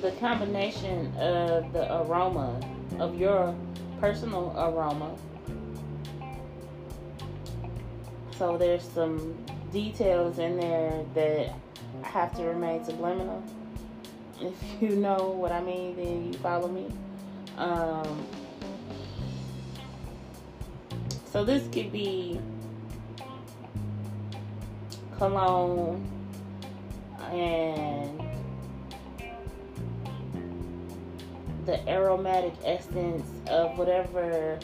The 0.00 0.12
combination 0.12 1.14
of 1.18 1.72
the 1.74 1.94
aroma, 2.00 2.58
of 2.98 3.18
your 3.18 3.54
personal 4.00 4.54
aroma, 4.56 5.14
So 8.40 8.56
there's 8.56 8.82
some 8.82 9.36
details 9.70 10.38
in 10.38 10.56
there 10.56 11.04
that 11.12 11.54
have 12.00 12.34
to 12.36 12.44
remain 12.44 12.82
subliminal. 12.82 13.44
If 14.40 14.54
you 14.80 14.96
know 14.96 15.28
what 15.28 15.52
I 15.52 15.60
mean, 15.60 15.94
then 15.94 16.32
you 16.32 16.38
follow 16.38 16.66
me. 16.66 16.86
Um, 17.58 18.26
so 21.30 21.44
this 21.44 21.68
could 21.70 21.92
be 21.92 22.40
cologne 25.18 26.02
and 27.32 28.22
the 31.66 31.86
aromatic 31.86 32.54
essence 32.64 33.28
of 33.50 33.76
whatever 33.76 34.58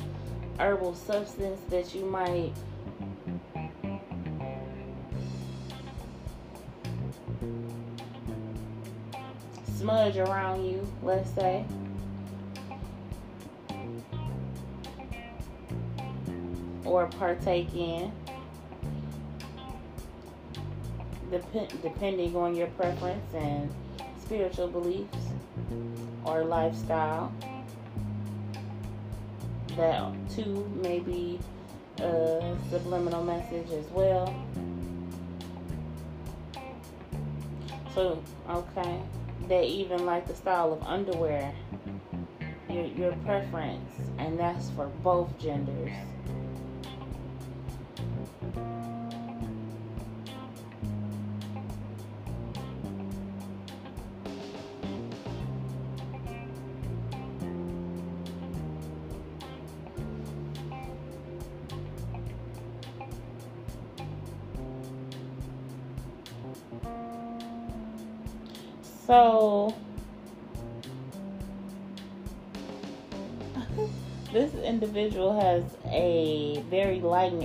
herbal 0.58 0.94
substance 0.94 1.60
that 1.68 1.94
you 1.94 2.06
might 2.06 2.54
smudge 9.87 10.16
around 10.16 10.64
you, 10.64 10.85
let's 11.01 11.31
say. 11.31 11.64
Or 16.85 17.07
partake 17.07 17.72
in. 17.72 18.11
Dep- 21.31 21.83
depending 21.83 22.35
on 22.35 22.57
your 22.57 22.66
preference 22.68 23.33
and 23.33 23.72
spiritual 24.20 24.66
beliefs 24.66 25.29
or 26.25 26.42
lifestyle. 26.42 27.33
That 29.77 30.12
too 30.35 30.68
may 30.83 30.99
be 30.99 31.38
a 32.01 32.57
subliminal 32.70 33.22
message 33.22 33.70
as 33.70 33.87
well. 33.92 34.35
So, 37.94 38.20
okay 38.51 39.01
they 39.48 39.66
even 39.66 40.04
like 40.04 40.26
the 40.26 40.35
style 40.35 40.72
of 40.72 40.82
underwear, 40.82 41.52
your, 42.68 42.85
your 42.85 43.12
preference, 43.24 43.90
and 44.18 44.38
that's 44.38 44.70
for 44.70 44.87
both 44.87 45.38
genders. 45.38 45.92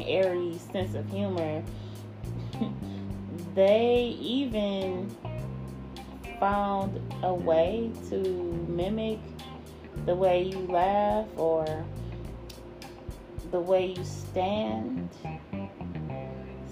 Airy 0.07 0.57
sense 0.71 0.95
of 0.95 1.09
humor. 1.09 1.63
they 3.55 4.15
even 4.19 5.15
found 6.39 6.99
a 7.23 7.33
way 7.33 7.91
to 8.09 8.17
mimic 8.67 9.19
the 10.05 10.15
way 10.15 10.43
you 10.43 10.59
laugh 10.67 11.27
or 11.35 11.85
the 13.51 13.59
way 13.59 13.93
you 13.97 14.03
stand. 14.03 15.09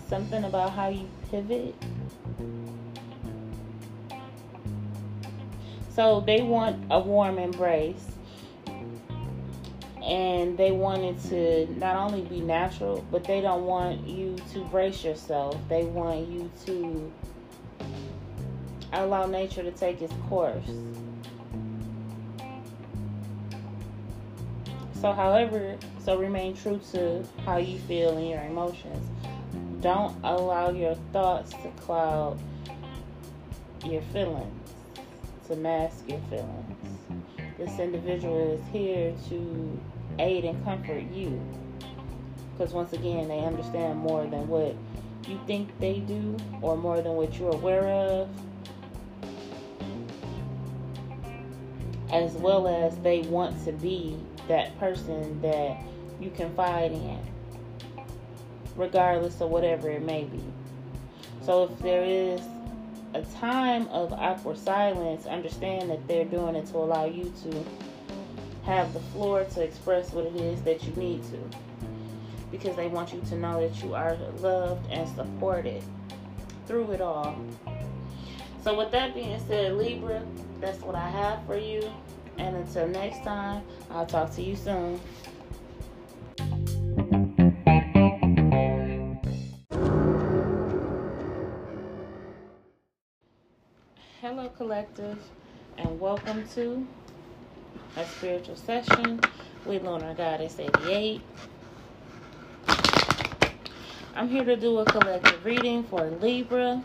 Something 0.07 0.43
about 0.43 0.71
how 0.71 0.87
you 0.89 1.07
pivot 1.29 1.75
So 5.99 6.21
they 6.21 6.41
want 6.41 6.81
a 6.89 6.97
warm 6.97 7.37
embrace. 7.37 7.98
And 10.03 10.57
they 10.57 10.71
want 10.71 11.03
it 11.03 11.19
to 11.29 11.67
not 11.79 11.95
only 11.95 12.21
be 12.21 12.39
natural, 12.39 13.05
but 13.12 13.23
they 13.23 13.41
don't 13.41 13.65
want 13.65 14.07
you 14.07 14.38
to 14.53 14.63
brace 14.65 15.03
yourself. 15.03 15.57
They 15.67 15.83
want 15.83 16.27
you 16.27 16.49
to 16.65 17.13
allow 18.93 19.25
nature 19.25 19.63
to 19.63 19.71
take 19.71 20.01
its 20.01 20.13
course. 20.27 20.65
So, 25.01 25.13
however, 25.13 25.77
so 26.03 26.17
remain 26.17 26.55
true 26.55 26.79
to 26.91 27.23
how 27.45 27.57
you 27.57 27.79
feel 27.79 28.17
and 28.17 28.29
your 28.29 28.41
emotions. 28.41 29.05
Don't 29.81 30.15
allow 30.23 30.71
your 30.71 30.95
thoughts 31.13 31.51
to 31.51 31.69
cloud 31.77 32.39
your 33.85 34.01
feelings 34.13 34.59
to 35.49 35.55
mask 35.55 36.07
your 36.07 36.19
feelings. 36.29 36.99
This 37.57 37.79
individual 37.79 38.53
is 38.53 38.62
here 38.71 39.13
to 39.29 39.81
aid 40.19 40.45
and 40.45 40.63
comfort 40.63 41.03
you. 41.12 41.41
Because 42.58 42.73
once 42.73 42.93
again, 42.93 43.27
they 43.27 43.39
understand 43.39 43.99
more 43.99 44.25
than 44.27 44.47
what 44.47 44.75
you 45.27 45.39
think 45.47 45.69
they 45.79 45.99
do 45.99 46.38
or 46.62 46.75
more 46.75 47.01
than 47.01 47.13
what 47.13 47.39
you're 47.39 47.53
aware 47.53 47.88
of. 47.88 48.29
As 52.12 52.34
well 52.34 52.67
as 52.67 52.97
they 52.99 53.21
want 53.21 53.63
to 53.65 53.71
be 53.71 54.17
that 54.47 54.77
person 54.79 55.41
that 55.41 55.77
you 56.19 56.32
confide 56.32 56.91
in, 56.91 57.19
regardless 58.75 59.39
of 59.41 59.49
whatever 59.49 59.89
it 59.89 60.01
may 60.01 60.23
be. 60.23 60.43
So 61.43 61.63
if 61.63 61.79
there 61.79 62.03
is 62.03 62.41
a 63.13 63.21
time 63.39 63.88
of 63.88 64.12
awkward 64.13 64.58
silence, 64.58 65.25
understand 65.27 65.89
that 65.91 66.08
they're 66.08 66.25
doing 66.25 66.55
it 66.55 66.65
to 66.67 66.77
allow 66.77 67.05
you 67.05 67.32
to 67.43 67.65
have 68.63 68.93
the 68.93 68.99
floor 68.99 69.43
to 69.43 69.61
express 69.61 70.11
what 70.11 70.25
it 70.25 70.35
is 70.35 70.61
that 70.63 70.83
you 70.83 70.93
need 70.93 71.23
to. 71.31 71.39
Because 72.51 72.75
they 72.75 72.87
want 72.87 73.13
you 73.13 73.21
to 73.29 73.35
know 73.37 73.67
that 73.67 73.83
you 73.83 73.93
are 73.93 74.17
loved 74.39 74.89
and 74.91 75.07
supported 75.15 75.83
through 76.65 76.91
it 76.91 77.01
all. 77.01 77.35
So, 78.63 78.77
with 78.77 78.91
that 78.91 79.15
being 79.15 79.39
said, 79.47 79.73
Libra, 79.73 80.23
that's 80.59 80.81
what 80.81 80.95
I 80.95 81.09
have 81.09 81.45
for 81.45 81.57
you. 81.57 81.81
And 82.37 82.55
until 82.55 82.87
next 82.87 83.23
time, 83.23 83.63
I'll 83.91 84.05
talk 84.05 84.33
to 84.35 84.41
you 84.41 84.55
soon. 84.55 84.99
Hello, 94.21 94.49
Collective, 94.57 95.17
and 95.77 95.99
welcome 95.99 96.47
to 96.49 96.85
a 97.99 98.07
spiritual 98.07 98.55
session 98.55 99.19
with 99.65 99.83
Lunar 99.83 100.13
Goddess 100.13 100.57
88. 100.57 101.21
I'm 104.15 104.29
here 104.29 104.45
to 104.45 104.55
do 104.55 104.79
a 104.79 104.85
collective 104.85 105.43
reading 105.43 105.83
for 105.83 106.09
Libra. 106.09 106.81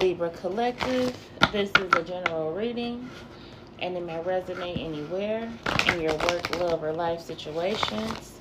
Libra 0.00 0.30
Collective. 0.30 1.16
This 1.52 1.70
is 1.78 1.94
a 1.94 2.02
general 2.02 2.52
reading 2.52 3.08
and 3.78 3.96
it 3.96 4.04
may 4.04 4.18
resonate 4.18 4.84
anywhere 4.84 5.48
in 5.86 6.00
your 6.00 6.14
work, 6.14 6.58
love, 6.58 6.82
or 6.82 6.92
life 6.92 7.20
situations. 7.20 8.40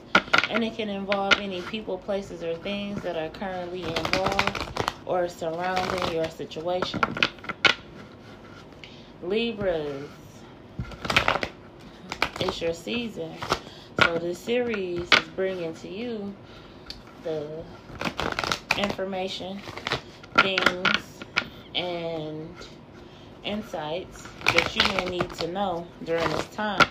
And 0.49 0.63
it 0.63 0.75
can 0.75 0.89
involve 0.89 1.33
any 1.39 1.61
people, 1.61 1.99
places, 1.99 2.41
or 2.41 2.55
things 2.55 3.03
that 3.03 3.17
are 3.17 3.29
currently 3.29 3.83
involved 3.83 4.63
or 5.05 5.29
surrounding 5.29 6.15
your 6.15 6.27
situation. 6.29 7.30
Libras, 9.23 10.09
it's 12.39 12.59
your 12.59 12.73
season. 12.73 13.31
So 13.99 14.17
this 14.17 14.39
series 14.39 15.01
is 15.13 15.27
bringing 15.35 15.75
to 15.75 15.87
you 15.87 16.33
the 17.23 17.63
information, 18.79 19.59
things, 20.37 21.19
and 21.75 22.49
insights 23.43 24.23
that 24.53 24.75
you 24.75 24.81
may 24.95 25.19
need 25.19 25.31
to 25.35 25.47
know 25.49 25.85
during 26.03 26.27
this 26.31 26.47
time. 26.47 26.89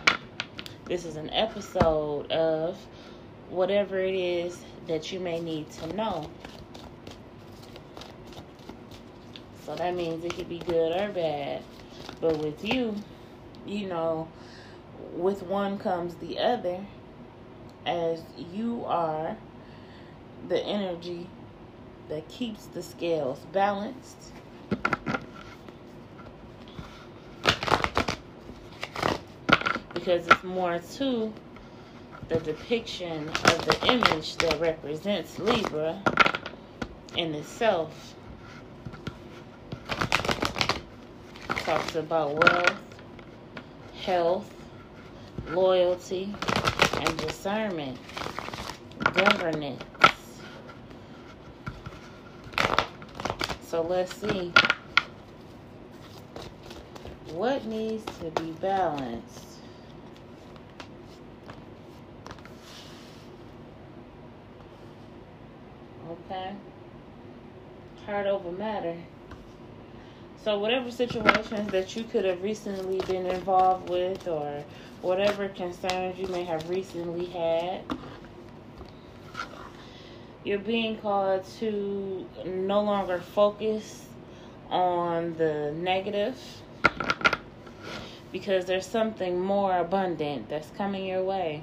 This 0.84 1.04
is 1.04 1.16
an 1.16 1.30
episode 1.30 2.30
of 2.30 2.78
whatever 3.48 3.98
it 3.98 4.14
is 4.14 4.62
that 4.86 5.10
you 5.10 5.18
may 5.18 5.40
need 5.40 5.68
to 5.72 5.96
know. 5.96 6.30
So 9.66 9.74
that 9.74 9.96
means 9.96 10.24
it 10.24 10.34
could 10.34 10.48
be 10.48 10.58
good 10.60 10.92
or 10.92 11.12
bad. 11.12 11.64
But 12.20 12.36
with 12.36 12.64
you, 12.64 13.02
you 13.66 13.86
know, 13.88 14.28
with 15.14 15.42
one 15.42 15.78
comes 15.78 16.16
the 16.16 16.38
other 16.38 16.86
as 17.86 18.24
you 18.36 18.84
are 18.84 19.38
the 20.48 20.60
energy 20.60 21.28
that 22.08 22.28
keeps 22.28 22.66
the 22.66 22.82
scales 22.82 23.40
balanced. 23.52 24.32
Because 29.94 30.28
it's 30.28 30.44
more 30.44 30.78
to 30.78 31.34
the 32.28 32.40
depiction 32.40 33.34
of 33.44 33.64
the 33.64 33.80
image 33.82 34.36
that 34.38 34.60
represents 34.60 35.38
Libra 35.38 36.04
in 37.16 37.34
itself. 37.34 38.14
Talks 41.70 41.94
about 41.94 42.34
wealth, 42.34 42.82
health, 44.02 44.52
loyalty, 45.50 46.34
and 46.98 47.16
discernment, 47.16 47.96
governance. 49.14 50.42
So 53.62 53.82
let's 53.82 54.12
see 54.12 54.48
what 57.34 57.64
needs 57.66 58.04
to 58.18 58.32
be 58.32 58.50
balanced. 58.50 59.60
Okay? 66.08 66.56
Heart 68.06 68.26
over 68.26 68.50
matter. 68.50 68.96
So, 70.42 70.58
whatever 70.58 70.90
situations 70.90 71.70
that 71.70 71.94
you 71.94 72.04
could 72.04 72.24
have 72.24 72.42
recently 72.42 72.98
been 73.00 73.26
involved 73.26 73.90
with, 73.90 74.26
or 74.26 74.64
whatever 75.02 75.48
concerns 75.48 76.18
you 76.18 76.28
may 76.28 76.44
have 76.44 76.66
recently 76.70 77.26
had, 77.26 77.82
you're 80.42 80.58
being 80.58 80.96
called 80.96 81.44
to 81.58 82.26
no 82.46 82.80
longer 82.80 83.18
focus 83.20 84.06
on 84.70 85.34
the 85.36 85.72
negative 85.72 86.38
because 88.32 88.64
there's 88.64 88.86
something 88.86 89.38
more 89.38 89.76
abundant 89.76 90.48
that's 90.48 90.70
coming 90.70 91.04
your 91.04 91.22
way. 91.22 91.62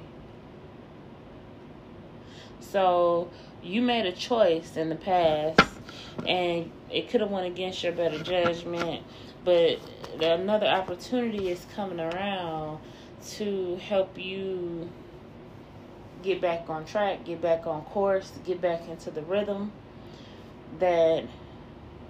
So, 2.60 3.28
you 3.60 3.82
made 3.82 4.06
a 4.06 4.12
choice 4.12 4.76
in 4.76 4.88
the 4.88 4.94
past 4.94 5.67
and 6.26 6.70
it 6.90 7.08
could 7.08 7.20
have 7.20 7.30
went 7.30 7.46
against 7.46 7.82
your 7.82 7.92
better 7.92 8.22
judgment. 8.22 9.04
But 9.44 9.78
another 10.20 10.66
opportunity 10.66 11.50
is 11.50 11.66
coming 11.74 12.00
around 12.00 12.80
to 13.30 13.76
help 13.76 14.18
you 14.18 14.90
get 16.22 16.40
back 16.40 16.68
on 16.68 16.84
track 16.84 17.24
get 17.24 17.40
back 17.40 17.64
on 17.66 17.80
course 17.82 18.32
get 18.44 18.60
back 18.60 18.88
into 18.88 19.08
the 19.08 19.22
rhythm 19.22 19.70
that 20.80 21.24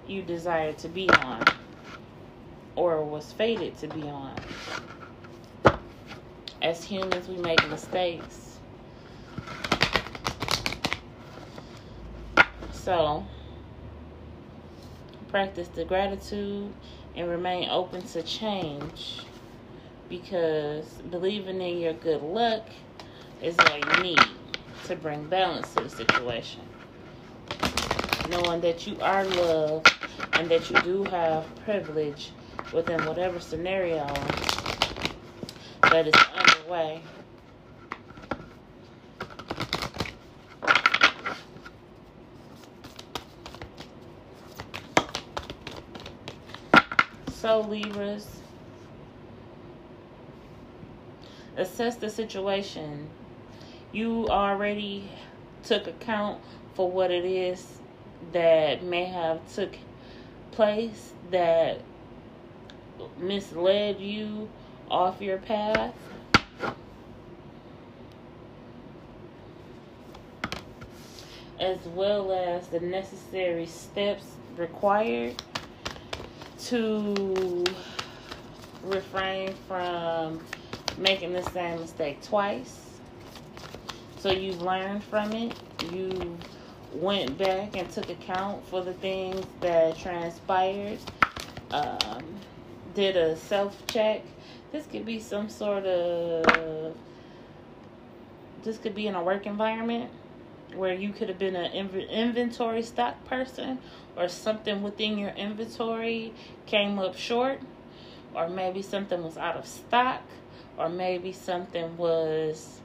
you 0.07 0.23
desire 0.23 0.73
to 0.73 0.87
be 0.87 1.07
on 1.09 1.43
or 2.75 3.03
was 3.03 3.33
fated 3.33 3.77
to 3.77 3.87
be 3.89 4.03
on. 4.03 4.33
As 6.61 6.83
humans 6.83 7.27
we 7.27 7.35
make 7.37 7.67
mistakes. 7.69 8.57
So, 12.71 13.25
practice 15.29 15.67
the 15.69 15.85
gratitude 15.85 16.73
and 17.15 17.29
remain 17.29 17.69
open 17.69 18.01
to 18.01 18.23
change 18.23 19.21
because 20.09 20.85
believing 21.11 21.61
in 21.61 21.77
your 21.77 21.93
good 21.93 22.21
luck 22.21 22.67
is 23.41 23.57
all 23.59 23.77
you 23.77 24.03
need 24.03 24.19
to 24.85 24.95
bring 24.95 25.27
balance 25.27 25.73
to 25.75 25.83
the 25.83 25.89
situation. 25.89 26.61
Knowing 28.29 28.61
that 28.61 28.87
you 28.87 28.97
are 29.01 29.23
loved 29.23 29.93
and 30.33 30.49
that 30.49 30.69
you 30.69 30.79
do 30.81 31.03
have 31.05 31.45
privilege 31.63 32.31
within 32.73 33.03
whatever 33.05 33.39
scenario 33.39 34.07
that 35.83 36.07
is 36.07 36.13
underway. 36.35 37.01
So, 47.41 47.61
Libras, 47.61 48.27
assess 51.55 51.95
the 51.95 52.09
situation. 52.09 53.07
You 53.93 54.27
already 54.27 55.09
took 55.63 55.87
account 55.87 56.41
for 56.73 56.91
what 56.91 57.11
it 57.11 57.23
is 57.23 57.79
that 58.33 58.83
may 58.83 59.05
have 59.05 59.39
took 59.55 59.73
place 60.51 61.13
that 61.31 61.79
misled 63.17 64.01
you 64.01 64.49
off 64.91 65.21
your 65.21 65.37
path. 65.37 65.93
As 71.57 71.77
well 71.85 72.33
as 72.33 72.67
the 72.67 72.81
necessary 72.81 73.65
steps 73.65 74.25
required 74.57 75.41
to 76.65 77.65
refrain 78.83 79.53
from 79.67 80.41
making 80.97 81.33
the 81.33 81.43
same 81.43 81.79
mistake 81.79 82.21
twice. 82.21 82.99
So 84.17 84.31
you've 84.31 84.61
learned 84.61 85.03
from 85.03 85.31
it. 85.31 85.53
You 85.91 86.37
went 86.93 87.37
back 87.37 87.77
and 87.77 87.89
took 87.89 88.09
account 88.09 88.65
for 88.67 88.83
the 88.83 88.93
things 88.93 89.45
that 89.61 89.97
transpired. 89.97 90.99
Um, 91.71 92.23
did 92.93 93.15
a 93.15 93.37
self 93.37 93.85
check. 93.87 94.23
This 94.71 94.85
could 94.87 95.05
be 95.05 95.19
some 95.19 95.49
sort 95.49 95.85
of. 95.85 96.95
This 98.63 98.77
could 98.77 98.93
be 98.93 99.07
in 99.07 99.15
a 99.15 99.23
work 99.23 99.45
environment. 99.45 100.11
Where 100.75 100.93
you 100.93 101.11
could 101.11 101.29
have 101.29 101.39
been 101.39 101.55
an 101.55 101.71
inventory 101.71 102.83
stock 102.83 103.23
person 103.25 103.79
or 104.15 104.27
something 104.27 104.81
within 104.81 105.17
your 105.17 105.31
inventory 105.31 106.33
came 106.65 106.99
up 106.99 107.15
short 107.17 107.59
or 108.33 108.49
maybe 108.49 108.81
something 108.81 109.23
was 109.23 109.37
out 109.37 109.55
of 109.55 109.65
stock 109.65 110.21
or 110.77 110.89
maybe 110.89 111.31
something 111.31 111.97
was 111.97 112.79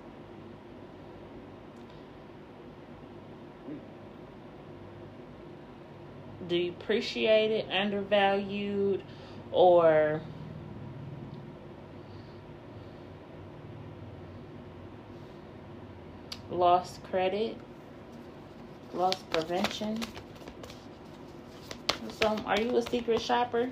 depreciated, 6.48 7.70
undervalued, 7.70 9.02
or 9.50 10.20
lost 16.50 17.02
credit, 17.04 17.56
loss 18.94 19.16
prevention. 19.30 19.98
So, 22.10 22.26
are 22.46 22.60
you 22.60 22.76
a 22.76 22.82
secret 22.82 23.20
shopper? 23.20 23.70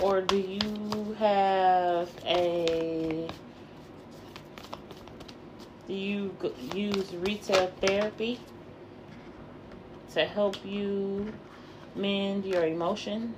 Or 0.00 0.20
do 0.20 0.36
you 0.36 1.16
have 1.18 2.10
a 2.26 3.28
do 5.86 5.94
you 5.94 6.34
use 6.74 7.14
retail 7.16 7.70
therapy 7.80 8.40
to 10.12 10.24
help 10.24 10.64
you 10.64 11.32
mend 11.94 12.44
your 12.44 12.64
emotions? 12.64 13.36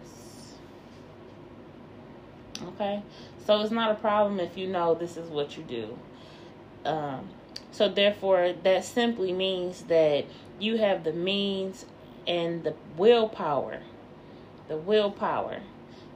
Okay, 2.69 3.03
so 3.45 3.61
it's 3.61 3.71
not 3.71 3.90
a 3.90 3.95
problem 3.95 4.40
if 4.40 4.57
you 4.57 4.69
know 4.69 4.95
this 4.95 5.16
is 5.16 5.29
what 5.29 5.57
you 5.57 5.64
do. 5.64 5.99
Um, 6.85 7.29
so 7.76 7.90
therefore, 7.90 8.54
that 8.62 8.86
simply 8.86 9.34
means 9.34 9.82
that 9.82 10.24
you 10.58 10.78
have 10.78 11.04
the 11.04 11.12
means 11.12 11.84
and 12.26 12.64
the 12.64 12.72
willpower, 12.96 13.80
the 14.66 14.78
willpower 14.78 15.60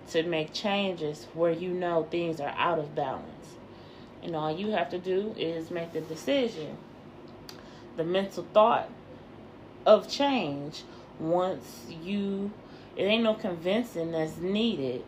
to 0.08 0.22
make 0.22 0.54
changes 0.54 1.26
where 1.34 1.52
you 1.52 1.68
know 1.68 2.08
things 2.10 2.40
are 2.40 2.54
out 2.56 2.78
of 2.78 2.94
balance. 2.94 3.56
And 4.22 4.34
all 4.34 4.50
you 4.50 4.70
have 4.70 4.88
to 4.88 4.98
do 4.98 5.34
is 5.36 5.70
make 5.70 5.92
the 5.92 6.00
decision, 6.00 6.78
the 7.98 8.04
mental 8.04 8.46
thought 8.54 8.88
of 9.84 10.08
change 10.08 10.84
once 11.18 11.84
you, 12.02 12.52
it 12.96 13.02
ain't 13.02 13.24
no 13.24 13.34
convincing 13.34 14.12
that's 14.12 14.38
needed. 14.38 15.04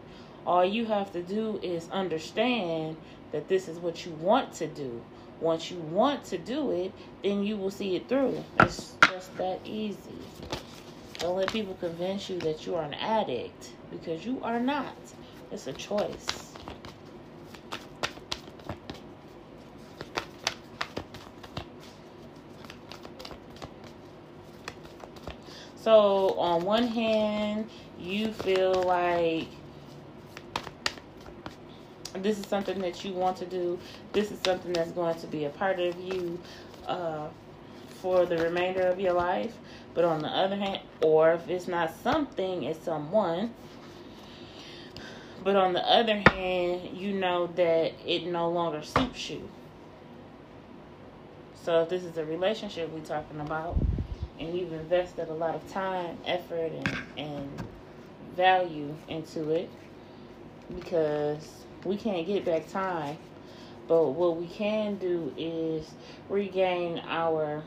All 0.47 0.67
you 0.67 0.85
have 0.85 1.15
to 1.15 1.23
do 1.23 1.59
is 1.63 1.89
understand 1.91 2.99
that 3.31 3.49
this 3.49 3.69
is 3.69 3.79
what 3.79 4.05
you 4.05 4.13
want 4.13 4.53
to 4.57 4.67
do. 4.67 5.01
Once 5.43 5.73
you 5.73 5.79
want 5.81 6.25
to 6.25 6.39
do 6.39 6.71
it, 6.71 6.95
then 7.25 7.43
you 7.43 7.57
will 7.57 7.71
see 7.71 7.97
it 7.97 8.09
through. 8.09 8.47
It's 8.57 8.97
just 9.09 9.37
that 9.39 9.61
easy. 9.65 10.31
Don't 11.21 11.37
let 11.37 11.53
people 11.53 11.75
convince 11.75 12.31
you 12.31 12.41
that 12.43 12.65
you 12.67 12.77
are 12.77 12.85
an 12.85 12.95
addict 12.95 13.75
because 13.91 14.25
you 14.25 14.41
are 14.43 14.61
not. 14.61 15.15
It's 15.51 15.67
a 15.67 15.73
choice. 15.73 16.59
So, 25.75 26.35
on 26.39 26.65
one 26.65 26.87
hand, 26.87 27.71
you 27.99 28.33
feel 28.33 28.85
like 28.85 29.62
this 32.15 32.39
is 32.39 32.47
something 32.47 32.81
that 32.81 33.05
you 33.05 33.13
want 33.13 33.37
to 33.39 33.47
do, 33.47 33.79
this 34.13 34.31
is 34.31 34.39
something 34.41 34.73
that's 34.73 34.93
going 34.93 35.17
to 35.17 35.27
be 35.27 35.45
a 35.45 35.51
part 35.51 35.81
of 35.81 35.99
you 36.01 36.39
uh, 36.87 37.29
for 37.89 38.27
the 38.27 38.37
remainder 38.39 38.87
of 38.87 39.01
your 39.01 39.13
life. 39.13 39.57
But 39.95 40.05
on 40.05 40.21
the 40.23 40.29
other 40.29 40.57
hand, 40.57 40.81
or 41.01 41.33
if 41.33 41.49
it's 41.49 41.69
not 41.69 41.95
something, 41.95 42.65
it's 42.65 42.85
someone. 42.85 43.55
But 45.43 45.57
on 45.57 45.73
the 45.73 45.81
other 45.81 46.17
hand, 46.17 46.97
you 46.97 47.13
know 47.13 47.47
that 47.49 47.93
it 48.07 48.27
no 48.27 48.49
longer 48.49 48.83
suits 48.83 49.31
you. 49.31 49.49
So 51.55 51.83
if 51.83 51.89
this 51.89 52.05
is 52.05 52.17
a 52.17 52.25
relationship 52.25 52.91
we're 52.91 53.05
talking 53.05 53.41
about, 53.41 53.77
and 54.39 54.57
you've 54.57 54.73
invested 54.73 55.29
a 55.29 55.35
lot 55.35 55.55
of 55.55 55.71
time, 55.71 56.19
effort, 56.27 56.73
and, 56.73 56.97
and 57.17 57.51
value 58.35 58.95
into 59.09 59.51
it, 59.51 59.71
because 60.75 61.63
we 61.85 61.97
can't 61.97 62.27
get 62.27 62.45
back 62.45 62.69
time. 62.69 63.19
But 63.89 64.11
what 64.11 64.37
we 64.37 64.47
can 64.47 64.97
do 64.97 65.33
is 65.37 65.91
regain 66.29 67.03
our 67.07 67.63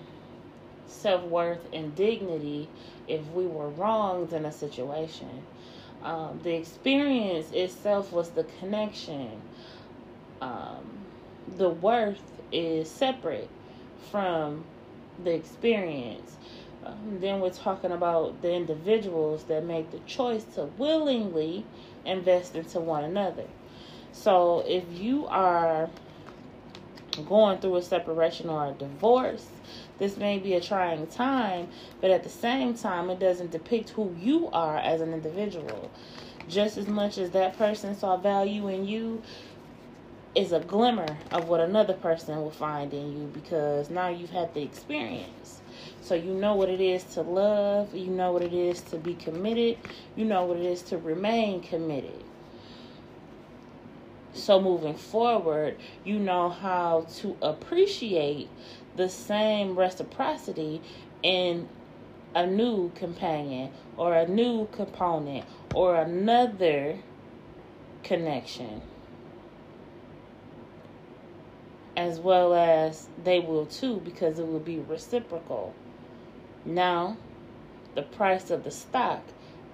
self 0.88 1.24
worth 1.24 1.68
and 1.74 1.96
dignity 1.96 2.70
if 3.08 3.28
we 3.32 3.46
were 3.46 3.70
wronged 3.70 4.34
in 4.34 4.46
a 4.46 4.52
situation. 4.52 5.44
Um, 6.04 6.40
the 6.44 6.56
experience 6.56 7.52
itself 7.52 8.12
was 8.12 8.30
the 8.30 8.44
connection. 8.60 9.42
Um, 10.42 11.06
the 11.58 11.70
worth 11.70 12.22
is 12.52 12.90
separate 12.90 13.50
from 14.12 14.64
the 15.24 15.32
experience. 15.34 16.38
Um, 16.86 17.18
then 17.20 17.40
we're 17.40 17.50
talking 17.50 17.92
about 17.92 18.42
the 18.42 18.54
individuals 18.54 19.44
that 19.46 19.66
make 19.66 19.92
the 19.92 20.00
choice 20.00 20.44
to 20.56 20.66
willingly 20.78 21.66
invest 22.06 22.56
into 22.56 22.80
one 22.80 23.04
another. 23.04 23.46
So 24.16 24.64
if 24.66 24.86
you 24.90 25.28
are 25.28 25.90
going 27.28 27.60
through 27.60 27.76
a 27.76 27.82
separation 27.82 28.50
or 28.50 28.68
a 28.68 28.72
divorce, 28.72 29.48
this 30.00 30.18
may 30.18 30.40
be 30.40 30.54
a 30.54 30.62
trying 30.62 31.06
time, 31.08 31.68
but 32.02 32.10
at 32.10 32.24
the 32.24 32.30
same 32.30 32.74
time, 32.74 33.10
it 33.10 33.20
doesn't 33.20 33.52
depict 33.52 33.92
who 33.92 34.16
you 34.20 34.50
are 34.52 34.78
as 34.78 35.02
an 35.02 35.14
individual. 35.14 35.92
Just 36.48 36.78
as 36.78 36.88
much 36.88 37.18
as 37.18 37.32
that 37.32 37.58
person 37.58 37.94
saw 37.94 38.18
value 38.18 38.68
in 38.68 38.88
you, 38.88 39.22
is 40.34 40.52
a 40.52 40.60
glimmer 40.60 41.18
of 41.32 41.48
what 41.48 41.62
another 41.62 41.94
person 41.94 42.36
will 42.38 42.52
find 42.52 42.94
in 42.94 43.12
you 43.14 43.32
because 43.34 43.90
now 43.90 44.10
you've 44.10 44.32
had 44.32 44.54
the 44.54 44.62
experience. 44.62 45.62
So 46.02 46.16
you 46.16 46.34
know 46.34 46.56
what 46.56 46.70
it 46.70 46.82
is 46.82 47.04
to 47.16 47.22
love, 47.22 47.94
you 47.94 48.08
know 48.08 48.32
what 48.32 48.42
it 48.42 48.54
is 48.54 48.82
to 48.82 48.98
be 48.98 49.14
committed, 49.14 49.78
you 50.16 50.26
know 50.26 50.44
what 50.46 50.58
it 50.58 50.66
is 50.66 50.82
to 50.84 50.98
remain 50.98 51.62
committed. 51.62 52.24
So 54.36 54.62
moving 54.62 54.96
forward, 54.96 55.78
you 56.04 56.20
know 56.20 56.50
how 56.50 57.08
to 57.18 57.38
appreciate 57.42 58.50
the 58.98 59.08
same 59.08 59.80
reciprocity 59.80 60.82
in 61.24 61.70
a 62.36 62.46
new 62.46 62.92
companion 62.96 63.72
or 63.96 64.14
a 64.14 64.28
new 64.28 64.68
component 64.74 65.46
or 65.74 65.96
another 65.96 67.00
connection. 68.04 68.82
As 71.96 72.20
well 72.20 72.54
as 72.54 73.08
they 73.24 73.40
will 73.40 73.66
too, 73.66 74.02
because 74.04 74.38
it 74.38 74.46
will 74.46 74.60
be 74.60 74.80
reciprocal. 74.80 75.74
Now, 76.66 77.16
the 77.96 78.02
price 78.02 78.52
of 78.52 78.66
the 78.66 78.72
stock 78.72 79.24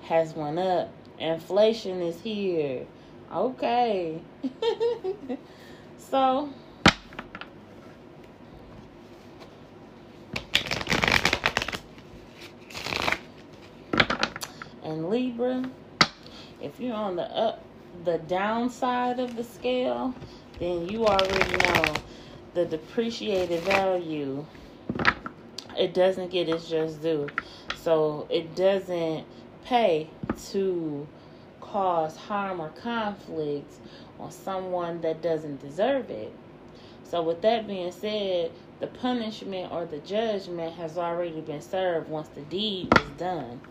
has 0.03 0.35
went 0.35 0.59
up. 0.59 0.91
Inflation 1.17 2.03
is 2.03 2.21
here. 2.21 2.85
Okay. 3.33 4.21
so, 5.97 6.49
and 14.83 15.09
Libra, 15.09 15.63
if 16.61 16.79
you're 16.79 16.93
on 16.93 17.15
the 17.15 17.23
up 17.23 17.63
the 18.03 18.17
downside 18.19 19.19
of 19.19 19.35
the 19.35 19.43
scale, 19.43 20.13
then 20.59 20.87
you 20.87 21.05
already 21.05 21.57
know 21.57 21.93
the 22.53 22.65
depreciated 22.65 23.61
value 23.61 24.45
it 25.77 25.93
doesn't 25.93 26.29
get 26.29 26.49
its 26.49 26.69
just 26.69 27.01
due. 27.01 27.29
So 27.75 28.27
it 28.29 28.55
doesn't 28.55 29.25
pay 29.65 30.09
to 30.51 31.07
cause 31.71 32.17
harm 32.17 32.59
or 32.59 32.69
conflict 32.69 33.73
on 34.19 34.31
someone 34.31 35.01
that 35.01 35.21
doesn't 35.21 35.61
deserve 35.61 36.09
it. 36.09 36.33
So, 37.03 37.21
with 37.21 37.41
that 37.41 37.67
being 37.67 37.91
said, 37.91 38.51
the 38.79 38.87
punishment 38.87 39.71
or 39.71 39.85
the 39.85 39.99
judgment 39.99 40.73
has 40.75 40.97
already 40.97 41.41
been 41.41 41.61
served 41.61 42.09
once 42.09 42.27
the 42.29 42.41
deed 42.41 42.89
is 42.93 43.09
done. 43.17 43.61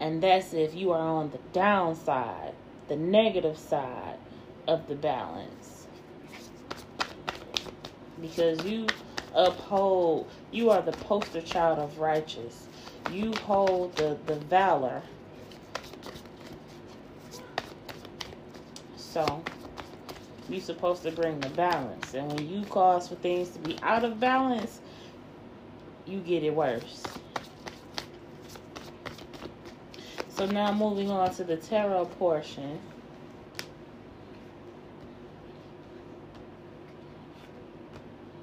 And 0.00 0.22
that's 0.22 0.52
if 0.52 0.74
you 0.74 0.92
are 0.92 1.00
on 1.00 1.30
the 1.30 1.38
downside, 1.52 2.54
the 2.88 2.96
negative 2.96 3.58
side 3.58 4.18
of 4.66 4.88
the 4.88 4.94
balance. 4.94 5.86
Because 8.20 8.64
you 8.64 8.86
uphold, 9.34 10.28
you 10.50 10.70
are 10.70 10.82
the 10.82 10.92
poster 10.92 11.40
child 11.40 11.78
of 11.78 11.98
righteous 11.98 12.68
you 13.10 13.32
hold 13.44 13.96
the, 13.96 14.18
the 14.26 14.36
valor. 14.36 15.02
So, 18.96 19.42
You're 20.48 20.60
supposed 20.60 21.02
to 21.04 21.12
bring 21.12 21.40
the 21.40 21.48
balance. 21.50 22.14
And 22.14 22.32
when 22.32 22.48
you 22.48 22.64
cause 22.66 23.08
for 23.08 23.14
things 23.16 23.50
to 23.50 23.58
be 23.60 23.78
out 23.82 24.04
of 24.04 24.20
balance, 24.20 24.80
you 26.06 26.20
get 26.20 26.42
it 26.42 26.54
worse. 26.54 27.02
So 30.28 30.46
now 30.46 30.72
moving 30.72 31.10
on 31.10 31.32
to 31.34 31.44
the 31.44 31.56
tarot 31.56 32.06
portion. 32.06 32.80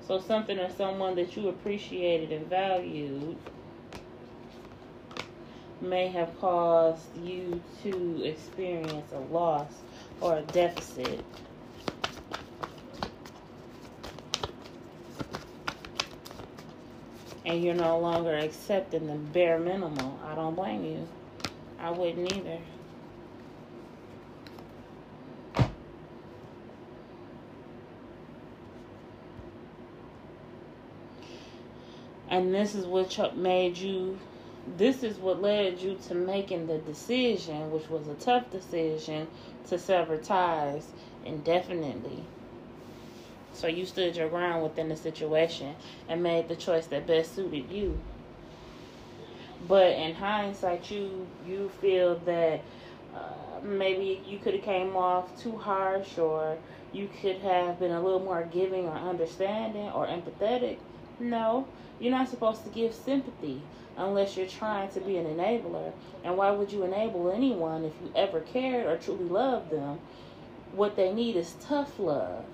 So 0.08 0.20
something 0.20 0.58
or 0.58 0.70
someone 0.72 1.16
that 1.16 1.36
you 1.38 1.50
appreciated 1.50 2.32
and 2.32 2.48
valued 2.48 3.38
may 5.82 6.08
have 6.08 6.38
caused 6.40 7.18
you 7.24 7.62
to 7.84 8.24
experience 8.24 9.12
a 9.14 9.20
loss 9.34 9.72
or 10.22 10.38
a 10.38 10.42
deficit. 10.42 11.24
And 17.46 17.64
you're 17.64 17.74
no 17.74 17.98
longer 18.00 18.36
accepting 18.36 19.08
the 19.08 19.16
bare 19.16 19.60
minimum. 19.60 20.20
I 20.24 20.36
don't 20.36 20.56
blame 20.56 20.84
you. 20.84 21.08
I 21.80 21.90
wouldn't 21.92 22.32
either. 22.34 22.60
And 32.30 32.54
this 32.54 32.76
is 32.76 32.86
what 32.86 33.36
made 33.36 33.78
you, 33.78 34.20
this 34.78 35.04
is 35.04 35.18
what 35.18 35.42
led 35.42 35.80
you 35.80 35.98
to 36.08 36.16
making 36.16 36.68
the 36.68 36.78
decision, 36.78 37.72
which 37.72 37.90
was 37.90 38.08
a 38.08 38.16
tough 38.16 38.50
decision, 38.52 39.28
to 39.68 39.78
sever 39.78 40.18
ties 40.18 40.88
indefinitely. 41.26 42.24
So 43.54 43.68
you 43.68 43.86
stood 43.86 44.16
your 44.16 44.30
ground 44.30 44.64
within 44.64 44.90
the 44.90 44.96
situation 44.96 45.76
and 46.08 46.24
made 46.24 46.48
the 46.48 46.56
choice 46.56 46.88
that 46.88 47.08
best 47.08 47.36
suited 47.36 47.72
you. 47.72 48.00
But 49.68 49.92
in 49.92 50.14
hindsight, 50.14 50.90
you 50.90 51.28
you 51.46 51.70
feel 51.82 52.16
that 52.20 52.62
uh, 53.14 53.62
maybe 53.62 54.22
you 54.26 54.40
could 54.40 54.54
have 54.54 54.64
came 54.64 54.96
off 54.96 55.38
too 55.42 55.58
harsh, 55.58 56.18
or 56.18 56.58
you 56.94 57.10
could 57.22 57.38
have 57.38 57.80
been 57.80 57.92
a 57.92 58.02
little 58.02 58.22
more 58.22 58.48
giving 58.50 58.88
or 58.88 58.96
understanding 58.96 59.90
or 59.90 60.08
empathetic. 60.08 60.78
No, 61.20 61.68
you're 62.00 62.12
not 62.12 62.30
supposed 62.30 62.64
to 62.64 62.70
give 62.70 62.94
sympathy 62.94 63.62
unless 64.00 64.38
you're 64.38 64.48
trying 64.48 64.90
to 64.92 65.02
be 65.02 65.18
an 65.18 65.26
enabler. 65.26 65.92
And 66.24 66.38
why 66.38 66.52
would 66.52 66.72
you 66.72 66.84
enable 66.84 67.32
anyone 67.32 67.84
if 67.84 67.94
you 68.02 68.12
ever 68.16 68.40
cared 68.40 68.88
or 68.88 68.98
truly 68.98 69.26
loved 69.26 69.72
them? 69.72 70.00
What 70.74 70.96
they 70.96 71.14
need 71.14 71.36
is 71.36 71.56
tough 71.62 72.00
love 72.00 72.46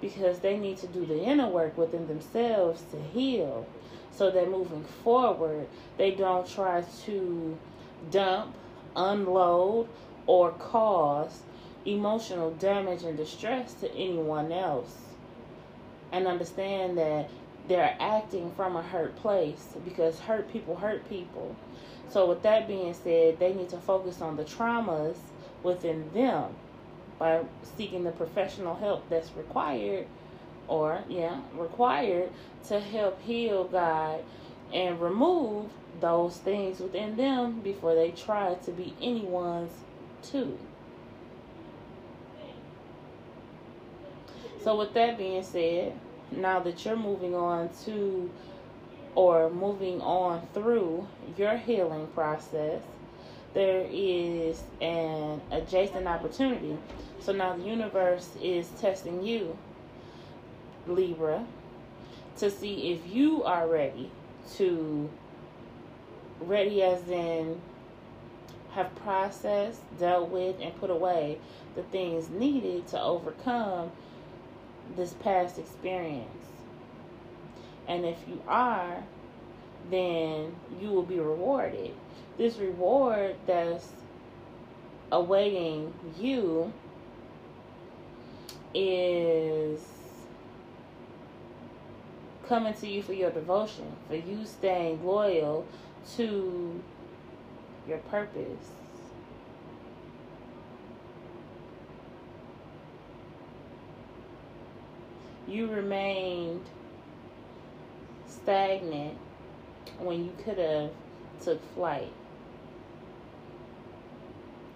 because 0.00 0.40
they 0.40 0.56
need 0.56 0.78
to 0.78 0.86
do 0.86 1.04
the 1.06 1.22
inner 1.22 1.48
work 1.48 1.76
within 1.76 2.08
themselves 2.08 2.82
to 2.90 3.00
heal 3.00 3.66
so 4.10 4.30
that 4.30 4.50
moving 4.50 4.84
forward, 5.02 5.66
they 5.98 6.12
don't 6.12 6.48
try 6.48 6.84
to 7.04 7.58
dump, 8.10 8.54
unload, 8.96 9.88
or 10.26 10.52
cause 10.52 11.42
emotional 11.84 12.52
damage 12.52 13.02
and 13.02 13.16
distress 13.16 13.74
to 13.74 13.92
anyone 13.94 14.52
else. 14.52 14.96
And 16.12 16.26
understand 16.26 16.96
that 16.96 17.28
they're 17.68 17.96
acting 17.98 18.50
from 18.56 18.76
a 18.76 18.82
hurt 18.82 19.16
place 19.16 19.74
because 19.84 20.20
hurt 20.20 20.52
people 20.52 20.76
hurt 20.76 21.08
people. 21.08 21.56
So, 22.10 22.26
with 22.26 22.42
that 22.42 22.68
being 22.68 22.94
said, 22.94 23.38
they 23.38 23.54
need 23.54 23.70
to 23.70 23.78
focus 23.78 24.20
on 24.20 24.36
the 24.36 24.44
traumas 24.44 25.16
within 25.62 26.10
them 26.12 26.54
by 27.18 27.40
seeking 27.76 28.04
the 28.04 28.10
professional 28.10 28.74
help 28.74 29.08
that's 29.08 29.34
required 29.36 30.06
or 30.68 31.02
yeah, 31.08 31.40
required 31.56 32.30
to 32.68 32.80
help 32.80 33.20
heal 33.22 33.64
God 33.64 34.22
and 34.72 35.00
remove 35.00 35.70
those 36.00 36.36
things 36.38 36.80
within 36.80 37.16
them 37.16 37.60
before 37.60 37.94
they 37.94 38.10
try 38.10 38.54
to 38.54 38.72
be 38.72 38.94
anyone's 39.00 39.72
too. 40.22 40.58
So 44.62 44.76
with 44.78 44.94
that 44.94 45.18
being 45.18 45.42
said, 45.42 45.92
now 46.30 46.60
that 46.60 46.84
you're 46.84 46.96
moving 46.96 47.34
on 47.34 47.70
to 47.84 48.30
or 49.14 49.50
moving 49.50 50.00
on 50.00 50.46
through 50.52 51.06
your 51.36 51.56
healing 51.56 52.06
process, 52.08 52.82
there 53.52 53.86
is 53.90 54.62
an 54.80 55.40
adjacent 55.52 56.06
opportunity. 56.06 56.76
So 57.20 57.32
now 57.32 57.56
the 57.56 57.62
universe 57.62 58.30
is 58.42 58.68
testing 58.80 59.24
you 59.24 59.56
Libra, 60.86 61.46
to 62.38 62.50
see 62.50 62.92
if 62.92 63.14
you 63.14 63.44
are 63.44 63.68
ready 63.68 64.10
to, 64.56 65.08
ready 66.40 66.82
as 66.82 67.08
in 67.08 67.60
have 68.72 68.94
processed, 68.96 69.80
dealt 69.98 70.30
with, 70.30 70.56
and 70.60 70.74
put 70.80 70.90
away 70.90 71.38
the 71.76 71.82
things 71.84 72.28
needed 72.28 72.86
to 72.88 73.00
overcome 73.00 73.92
this 74.96 75.14
past 75.14 75.58
experience. 75.58 76.28
And 77.86 78.04
if 78.04 78.16
you 78.28 78.40
are, 78.48 79.02
then 79.90 80.54
you 80.80 80.88
will 80.88 81.02
be 81.02 81.18
rewarded. 81.18 81.92
This 82.38 82.56
reward 82.56 83.36
that's 83.46 83.88
awaiting 85.12 85.92
you 86.18 86.72
is 88.74 89.80
coming 92.48 92.74
to 92.74 92.88
you 92.88 93.02
for 93.02 93.12
your 93.12 93.30
devotion, 93.30 93.92
for 94.08 94.16
you 94.16 94.44
staying 94.44 95.04
loyal 95.04 95.66
to 96.16 96.82
your 97.86 97.98
purpose. 97.98 98.70
You 105.46 105.68
remained 105.68 106.64
stagnant 108.26 109.16
when 109.98 110.24
you 110.24 110.32
could 110.42 110.58
have 110.58 110.90
took 111.42 111.60
flight. 111.74 112.12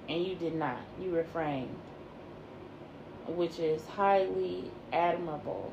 And 0.08 0.24
you 0.24 0.34
did 0.34 0.54
not. 0.54 0.80
You 1.00 1.14
refrained. 1.14 1.76
Which 3.26 3.58
is 3.58 3.84
highly 3.86 4.70
admirable. 4.92 5.72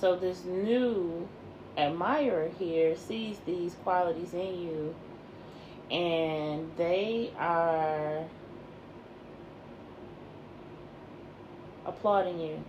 So 0.00 0.16
this 0.16 0.44
new 0.44 1.28
admirer 1.76 2.50
here 2.58 2.96
sees 2.96 3.38
these 3.46 3.74
qualities 3.82 4.32
in 4.34 4.60
you 4.60 4.94
and 5.90 6.70
they 6.76 7.32
are 7.38 8.24
applauding 11.86 12.40
you. 12.40 12.64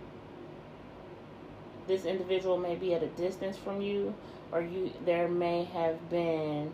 This 1.86 2.04
individual 2.04 2.58
may 2.58 2.74
be 2.74 2.94
at 2.94 3.02
a 3.02 3.08
distance 3.08 3.56
from 3.56 3.80
you 3.80 4.14
or 4.52 4.60
you 4.60 4.92
there 5.04 5.28
may 5.28 5.64
have 5.64 6.10
been 6.10 6.72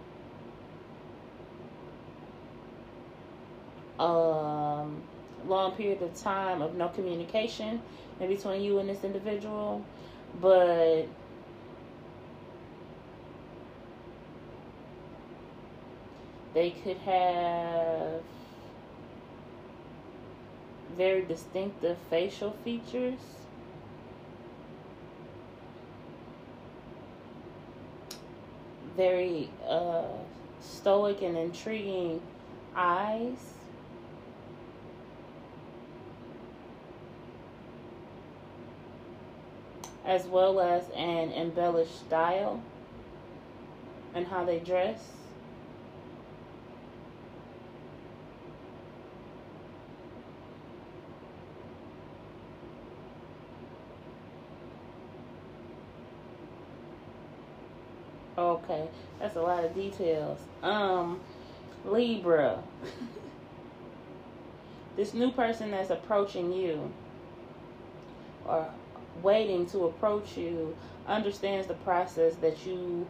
um 3.98 5.02
long 5.46 5.72
period 5.72 6.00
of 6.02 6.14
time 6.14 6.62
of 6.62 6.74
no 6.74 6.88
communication 6.88 7.80
between 8.18 8.62
you 8.62 8.78
and 8.78 8.88
this 8.88 9.04
individual 9.04 9.84
but 10.40 11.06
they 16.54 16.70
could 16.70 16.96
have 16.98 18.22
very 20.96 21.22
distinctive 21.22 21.96
facial 22.10 22.52
features. 22.64 23.18
Very 28.96 29.50
uh, 29.68 30.04
stoic 30.60 31.22
and 31.22 31.36
intriguing 31.36 32.20
eyes. 32.74 33.52
as 40.04 40.26
well 40.26 40.60
as 40.60 40.90
an 40.96 41.32
embellished 41.32 42.00
style 42.00 42.60
and 44.14 44.26
how 44.26 44.44
they 44.44 44.58
dress. 44.58 45.21
Okay, 58.36 58.88
that's 59.20 59.36
a 59.36 59.42
lot 59.42 59.64
of 59.64 59.74
details. 59.74 60.38
Um, 60.62 61.20
Libra. 61.84 62.62
this 64.96 65.12
new 65.12 65.30
person 65.32 65.70
that's 65.70 65.90
approaching 65.90 66.52
you 66.52 66.90
or 68.46 68.68
waiting 69.22 69.66
to 69.66 69.84
approach 69.84 70.36
you 70.36 70.76
understands 71.06 71.66
the 71.66 71.74
process 71.74 72.34
that 72.36 72.66
you 72.66 73.06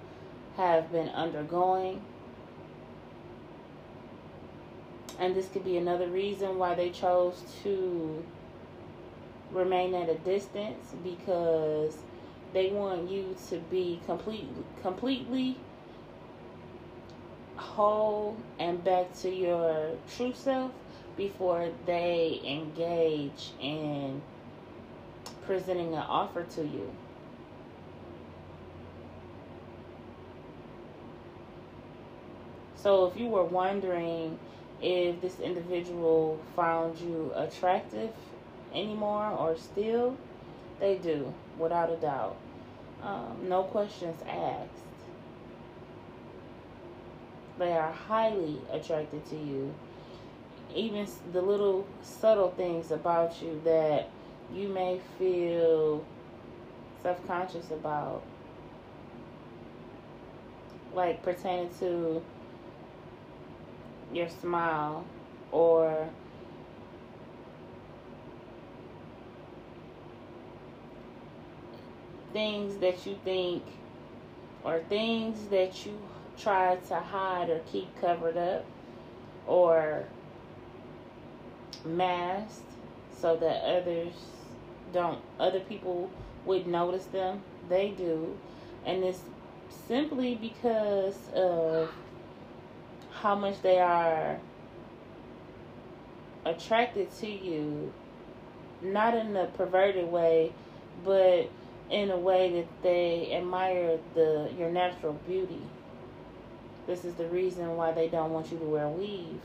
have 0.56 0.90
been 0.90 1.08
undergoing. 1.10 2.02
And 5.18 5.36
this 5.36 5.48
could 5.48 5.64
be 5.64 5.76
another 5.76 6.08
reason 6.08 6.58
why 6.58 6.74
they 6.74 6.90
chose 6.90 7.42
to 7.62 8.24
remain 9.52 9.94
at 9.94 10.08
a 10.08 10.16
distance 10.16 10.94
because 11.04 11.96
they 12.52 12.70
want 12.70 13.10
you 13.10 13.34
to 13.48 13.58
be 13.70 14.00
complete, 14.06 14.46
completely 14.82 15.56
whole 17.56 18.36
and 18.58 18.82
back 18.84 19.14
to 19.20 19.30
your 19.30 19.92
true 20.16 20.32
self 20.34 20.72
before 21.16 21.68
they 21.86 22.40
engage 22.44 23.50
in 23.60 24.20
presenting 25.46 25.94
an 25.94 26.02
offer 26.02 26.42
to 26.44 26.62
you. 26.62 26.90
So 32.74 33.06
if 33.06 33.16
you 33.16 33.28
were 33.28 33.44
wondering 33.44 34.38
if 34.80 35.20
this 35.20 35.38
individual 35.38 36.40
found 36.56 36.98
you 36.98 37.32
attractive 37.36 38.10
anymore 38.74 39.30
or 39.30 39.56
still, 39.56 40.16
they 40.82 40.96
do, 40.96 41.32
without 41.56 41.90
a 41.90 41.96
doubt. 41.96 42.36
Um, 43.02 43.48
no 43.48 43.62
questions 43.62 44.20
asked. 44.28 44.68
They 47.58 47.72
are 47.72 47.92
highly 47.92 48.60
attracted 48.72 49.24
to 49.26 49.36
you. 49.36 49.72
Even 50.74 51.06
the 51.32 51.40
little 51.40 51.86
subtle 52.02 52.50
things 52.50 52.90
about 52.90 53.40
you 53.40 53.60
that 53.64 54.10
you 54.52 54.68
may 54.68 55.00
feel 55.18 56.04
self 57.02 57.24
conscious 57.28 57.70
about, 57.70 58.22
like 60.94 61.22
pertaining 61.22 61.70
to 61.78 62.20
your 64.12 64.28
smile 64.28 65.04
or 65.52 66.08
things 72.32 72.76
that 72.78 73.06
you 73.06 73.16
think 73.24 73.62
or 74.64 74.80
things 74.88 75.48
that 75.48 75.84
you 75.84 75.98
try 76.38 76.76
to 76.76 76.94
hide 76.94 77.50
or 77.50 77.60
keep 77.70 77.88
covered 78.00 78.36
up 78.36 78.64
or 79.46 80.04
masked 81.84 82.62
so 83.20 83.36
that 83.36 83.62
others 83.64 84.12
don't 84.92 85.20
other 85.38 85.60
people 85.60 86.10
would 86.44 86.66
notice 86.66 87.04
them. 87.06 87.42
They 87.68 87.90
do. 87.90 88.36
And 88.84 89.04
it's 89.04 89.20
simply 89.86 90.34
because 90.34 91.16
of 91.34 91.90
how 93.12 93.34
much 93.34 93.60
they 93.62 93.78
are 93.78 94.38
attracted 96.44 97.08
to 97.18 97.28
you 97.28 97.92
not 98.80 99.14
in 99.14 99.36
a 99.36 99.46
perverted 99.46 100.10
way 100.10 100.52
but 101.04 101.48
in 101.90 102.10
a 102.10 102.16
way 102.16 102.50
that 102.52 102.82
they 102.82 103.32
admire 103.34 103.98
the 104.14 104.50
your 104.58 104.70
natural 104.70 105.14
beauty. 105.26 105.62
This 106.86 107.04
is 107.04 107.14
the 107.14 107.26
reason 107.28 107.76
why 107.76 107.92
they 107.92 108.08
don't 108.08 108.32
want 108.32 108.50
you 108.50 108.58
to 108.58 108.64
wear 108.64 108.88
weave. 108.88 109.40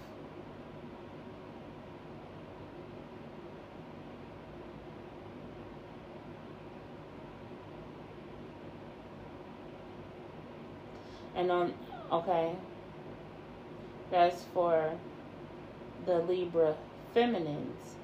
And 11.36 11.52
on 11.52 11.74
okay. 12.12 12.56
That's 14.10 14.44
for 14.54 14.92
the 16.06 16.20
Libra 16.20 16.76
feminines. 17.14 17.96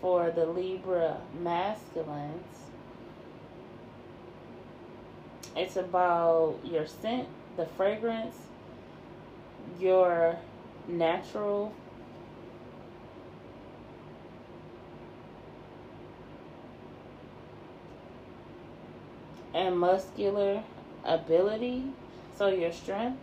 For 0.00 0.30
the 0.30 0.46
Libra 0.46 1.20
masculines, 1.42 2.67
it's 5.58 5.76
about 5.76 6.54
your 6.64 6.86
scent, 6.86 7.28
the 7.56 7.66
fragrance, 7.66 8.36
your 9.80 10.38
natural 10.86 11.74
and 19.52 19.78
muscular 19.78 20.62
ability, 21.04 21.84
so 22.36 22.48
your 22.48 22.72
strengths. 22.72 23.18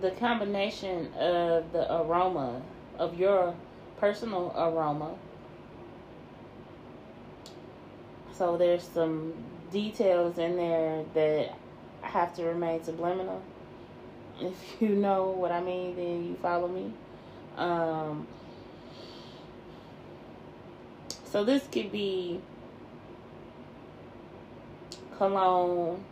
The 0.00 0.10
combination 0.10 1.14
of 1.14 1.70
the 1.72 1.86
aroma 1.94 2.60
of 2.98 3.16
your 3.16 3.54
personal 3.98 4.52
aroma 4.56 5.14
so 8.36 8.56
there's 8.56 8.82
some 8.82 9.32
details 9.70 10.38
in 10.38 10.56
there 10.56 11.04
that 11.14 11.56
have 12.02 12.34
to 12.36 12.44
remain 12.44 12.82
subliminal. 12.82 13.42
If 14.40 14.76
you 14.80 14.90
know 14.90 15.30
what 15.30 15.52
I 15.52 15.60
mean, 15.60 15.96
then 15.96 16.26
you 16.26 16.36
follow 16.40 16.68
me. 16.68 16.92
Um, 17.56 18.26
so 21.24 21.44
this 21.44 21.66
could 21.70 21.92
be 21.92 22.40
cologne 25.16 26.02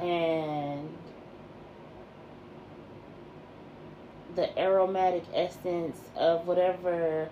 and 0.00 0.88
the 4.34 4.58
aromatic 4.58 5.24
essence 5.34 5.98
of 6.16 6.46
whatever 6.46 7.28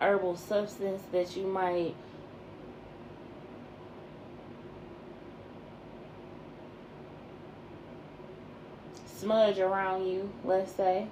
herbal 0.00 0.36
substance 0.36 1.02
that 1.12 1.36
you 1.36 1.46
might 1.46 1.94
smudge 9.20 9.58
around 9.58 10.06
you, 10.06 10.32
let's 10.44 10.72
say. 10.72 11.06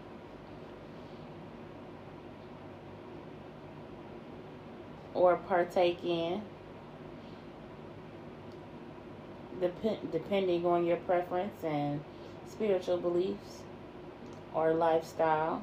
Or 5.15 5.37
partake 5.37 6.03
in. 6.03 6.41
Dep- 9.61 10.11
depending 10.13 10.65
on 10.65 10.87
your 10.87 10.97
preference 10.99 11.63
and 11.63 12.01
spiritual 12.49 12.99
beliefs 12.99 13.63
or 14.55 14.73
lifestyle. 14.73 15.63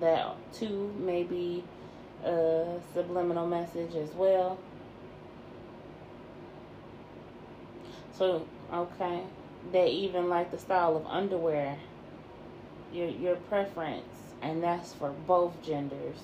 That 0.00 0.34
too 0.52 0.92
may 0.98 1.22
be 1.22 1.62
a 2.24 2.80
subliminal 2.92 3.46
message 3.46 3.94
as 3.94 4.10
well. 4.14 4.58
So, 8.18 8.46
okay 8.72 9.22
they 9.70 9.88
even 9.90 10.28
like 10.28 10.50
the 10.50 10.58
style 10.58 10.96
of 10.96 11.06
underwear, 11.06 11.78
your 12.92 13.08
your 13.08 13.36
preference, 13.36 14.34
and 14.42 14.62
that's 14.62 14.94
for 14.94 15.10
both 15.10 15.62
genders. 15.62 16.18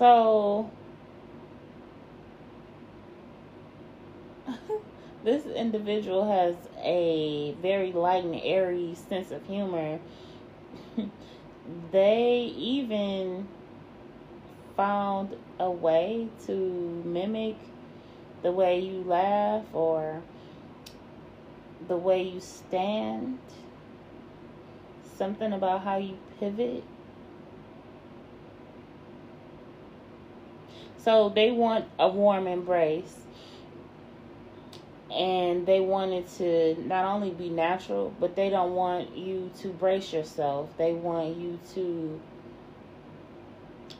So 0.00 0.70
this 5.24 5.44
individual 5.44 6.26
has 6.26 6.54
a 6.82 7.54
very 7.60 7.92
light 7.92 8.24
and 8.24 8.40
airy 8.42 8.96
sense 9.10 9.30
of 9.30 9.44
humor. 9.46 10.00
they 11.92 12.50
even 12.56 13.46
found 14.74 15.36
a 15.58 15.70
way 15.70 16.30
to 16.46 17.02
mimic 17.04 17.56
the 18.42 18.52
way 18.52 18.80
you 18.80 19.02
laugh 19.02 19.66
or 19.74 20.22
the 21.88 21.96
way 21.98 22.22
you 22.22 22.40
stand. 22.40 23.38
Something 25.18 25.52
about 25.52 25.82
how 25.82 25.98
you 25.98 26.16
pivot 26.38 26.84
So 31.02 31.30
they 31.30 31.50
want 31.50 31.86
a 31.98 32.08
warm 32.08 32.46
embrace. 32.46 33.16
and 35.10 35.66
they 35.66 35.80
want 35.80 36.12
it 36.12 36.28
to 36.38 36.76
not 36.86 37.04
only 37.04 37.30
be 37.30 37.48
natural, 37.48 38.14
but 38.20 38.36
they 38.36 38.48
don't 38.48 38.74
want 38.74 39.16
you 39.16 39.50
to 39.58 39.68
brace 39.68 40.12
yourself. 40.12 40.70
They 40.78 40.92
want 40.92 41.36
you 41.36 41.58
to 41.74 42.20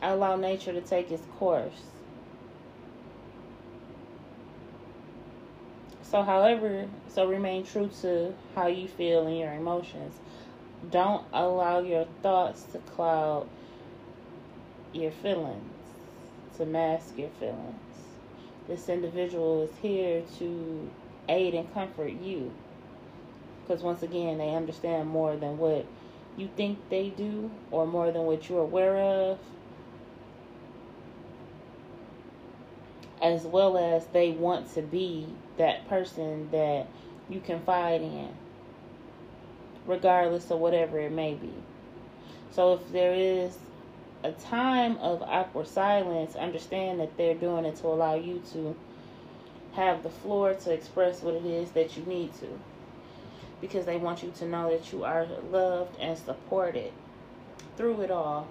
allow 0.01 0.37
nature 0.37 0.71
to 0.71 0.81
take 0.81 1.11
its 1.11 1.23
course. 1.37 1.81
So, 6.03 6.23
however, 6.23 6.87
so 7.07 7.25
remain 7.27 7.65
true 7.65 7.89
to 8.01 8.33
how 8.55 8.67
you 8.67 8.87
feel 8.87 9.27
and 9.27 9.37
your 9.37 9.53
emotions. 9.53 10.15
Don't 10.89 11.25
allow 11.31 11.79
your 11.79 12.05
thoughts 12.21 12.63
to 12.71 12.79
cloud 12.79 13.47
your 14.93 15.11
feelings, 15.11 15.70
to 16.57 16.65
mask 16.65 17.17
your 17.17 17.29
feelings. 17.39 17.75
This 18.67 18.89
individual 18.89 19.63
is 19.63 19.71
here 19.81 20.23
to 20.39 20.89
aid 21.27 21.53
and 21.53 21.73
comfort 21.73 22.13
you. 22.21 22.51
Because 23.61 23.83
once 23.83 24.03
again, 24.03 24.37
they 24.37 24.53
understand 24.53 25.09
more 25.09 25.35
than 25.35 25.57
what 25.57 25.85
you 26.37 26.49
think 26.55 26.77
they 26.89 27.09
do 27.09 27.51
or 27.69 27.85
more 27.85 28.11
than 28.11 28.23
what 28.23 28.49
you're 28.49 28.61
aware 28.61 28.97
of. 28.97 29.39
As 33.21 33.43
well 33.43 33.77
as 33.77 34.05
they 34.07 34.31
want 34.31 34.73
to 34.73 34.81
be 34.81 35.27
that 35.57 35.87
person 35.87 36.49
that 36.51 36.87
you 37.29 37.39
confide 37.39 38.01
in, 38.01 38.29
regardless 39.85 40.49
of 40.49 40.59
whatever 40.59 40.99
it 40.99 41.11
may 41.11 41.35
be. 41.35 41.53
So 42.51 42.73
if 42.73 42.91
there 42.91 43.13
is 43.13 43.57
a 44.23 44.31
time 44.33 44.97
of 44.97 45.21
awkward 45.23 45.67
silence, 45.67 46.35
understand 46.35 46.99
that 46.99 47.17
they're 47.17 47.35
doing 47.35 47.65
it 47.65 47.75
to 47.77 47.87
allow 47.87 48.15
you 48.15 48.41
to 48.53 48.75
have 49.73 50.03
the 50.03 50.09
floor 50.09 50.53
to 50.53 50.71
express 50.71 51.21
what 51.21 51.33
it 51.33 51.45
is 51.45 51.71
that 51.71 51.97
you 51.97 52.03
need 52.05 52.33
to. 52.35 52.47
Because 53.59 53.85
they 53.85 53.97
want 53.97 54.23
you 54.23 54.31
to 54.37 54.45
know 54.47 54.69
that 54.71 54.91
you 54.91 55.03
are 55.03 55.27
loved 55.51 55.97
and 55.99 56.17
supported 56.17 56.91
through 57.77 58.01
it 58.01 58.11
all. 58.11 58.47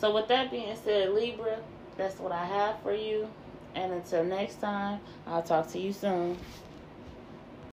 So, 0.00 0.14
with 0.14 0.28
that 0.28 0.50
being 0.50 0.76
said, 0.76 1.10
Libra, 1.10 1.58
that's 1.96 2.18
what 2.20 2.32
I 2.32 2.44
have 2.44 2.80
for 2.82 2.94
you. 2.94 3.28
And 3.74 3.92
until 3.92 4.24
next 4.24 4.60
time, 4.60 5.00
I'll 5.26 5.42
talk 5.42 5.70
to 5.72 5.78
you 5.78 5.92
soon. 5.92 6.38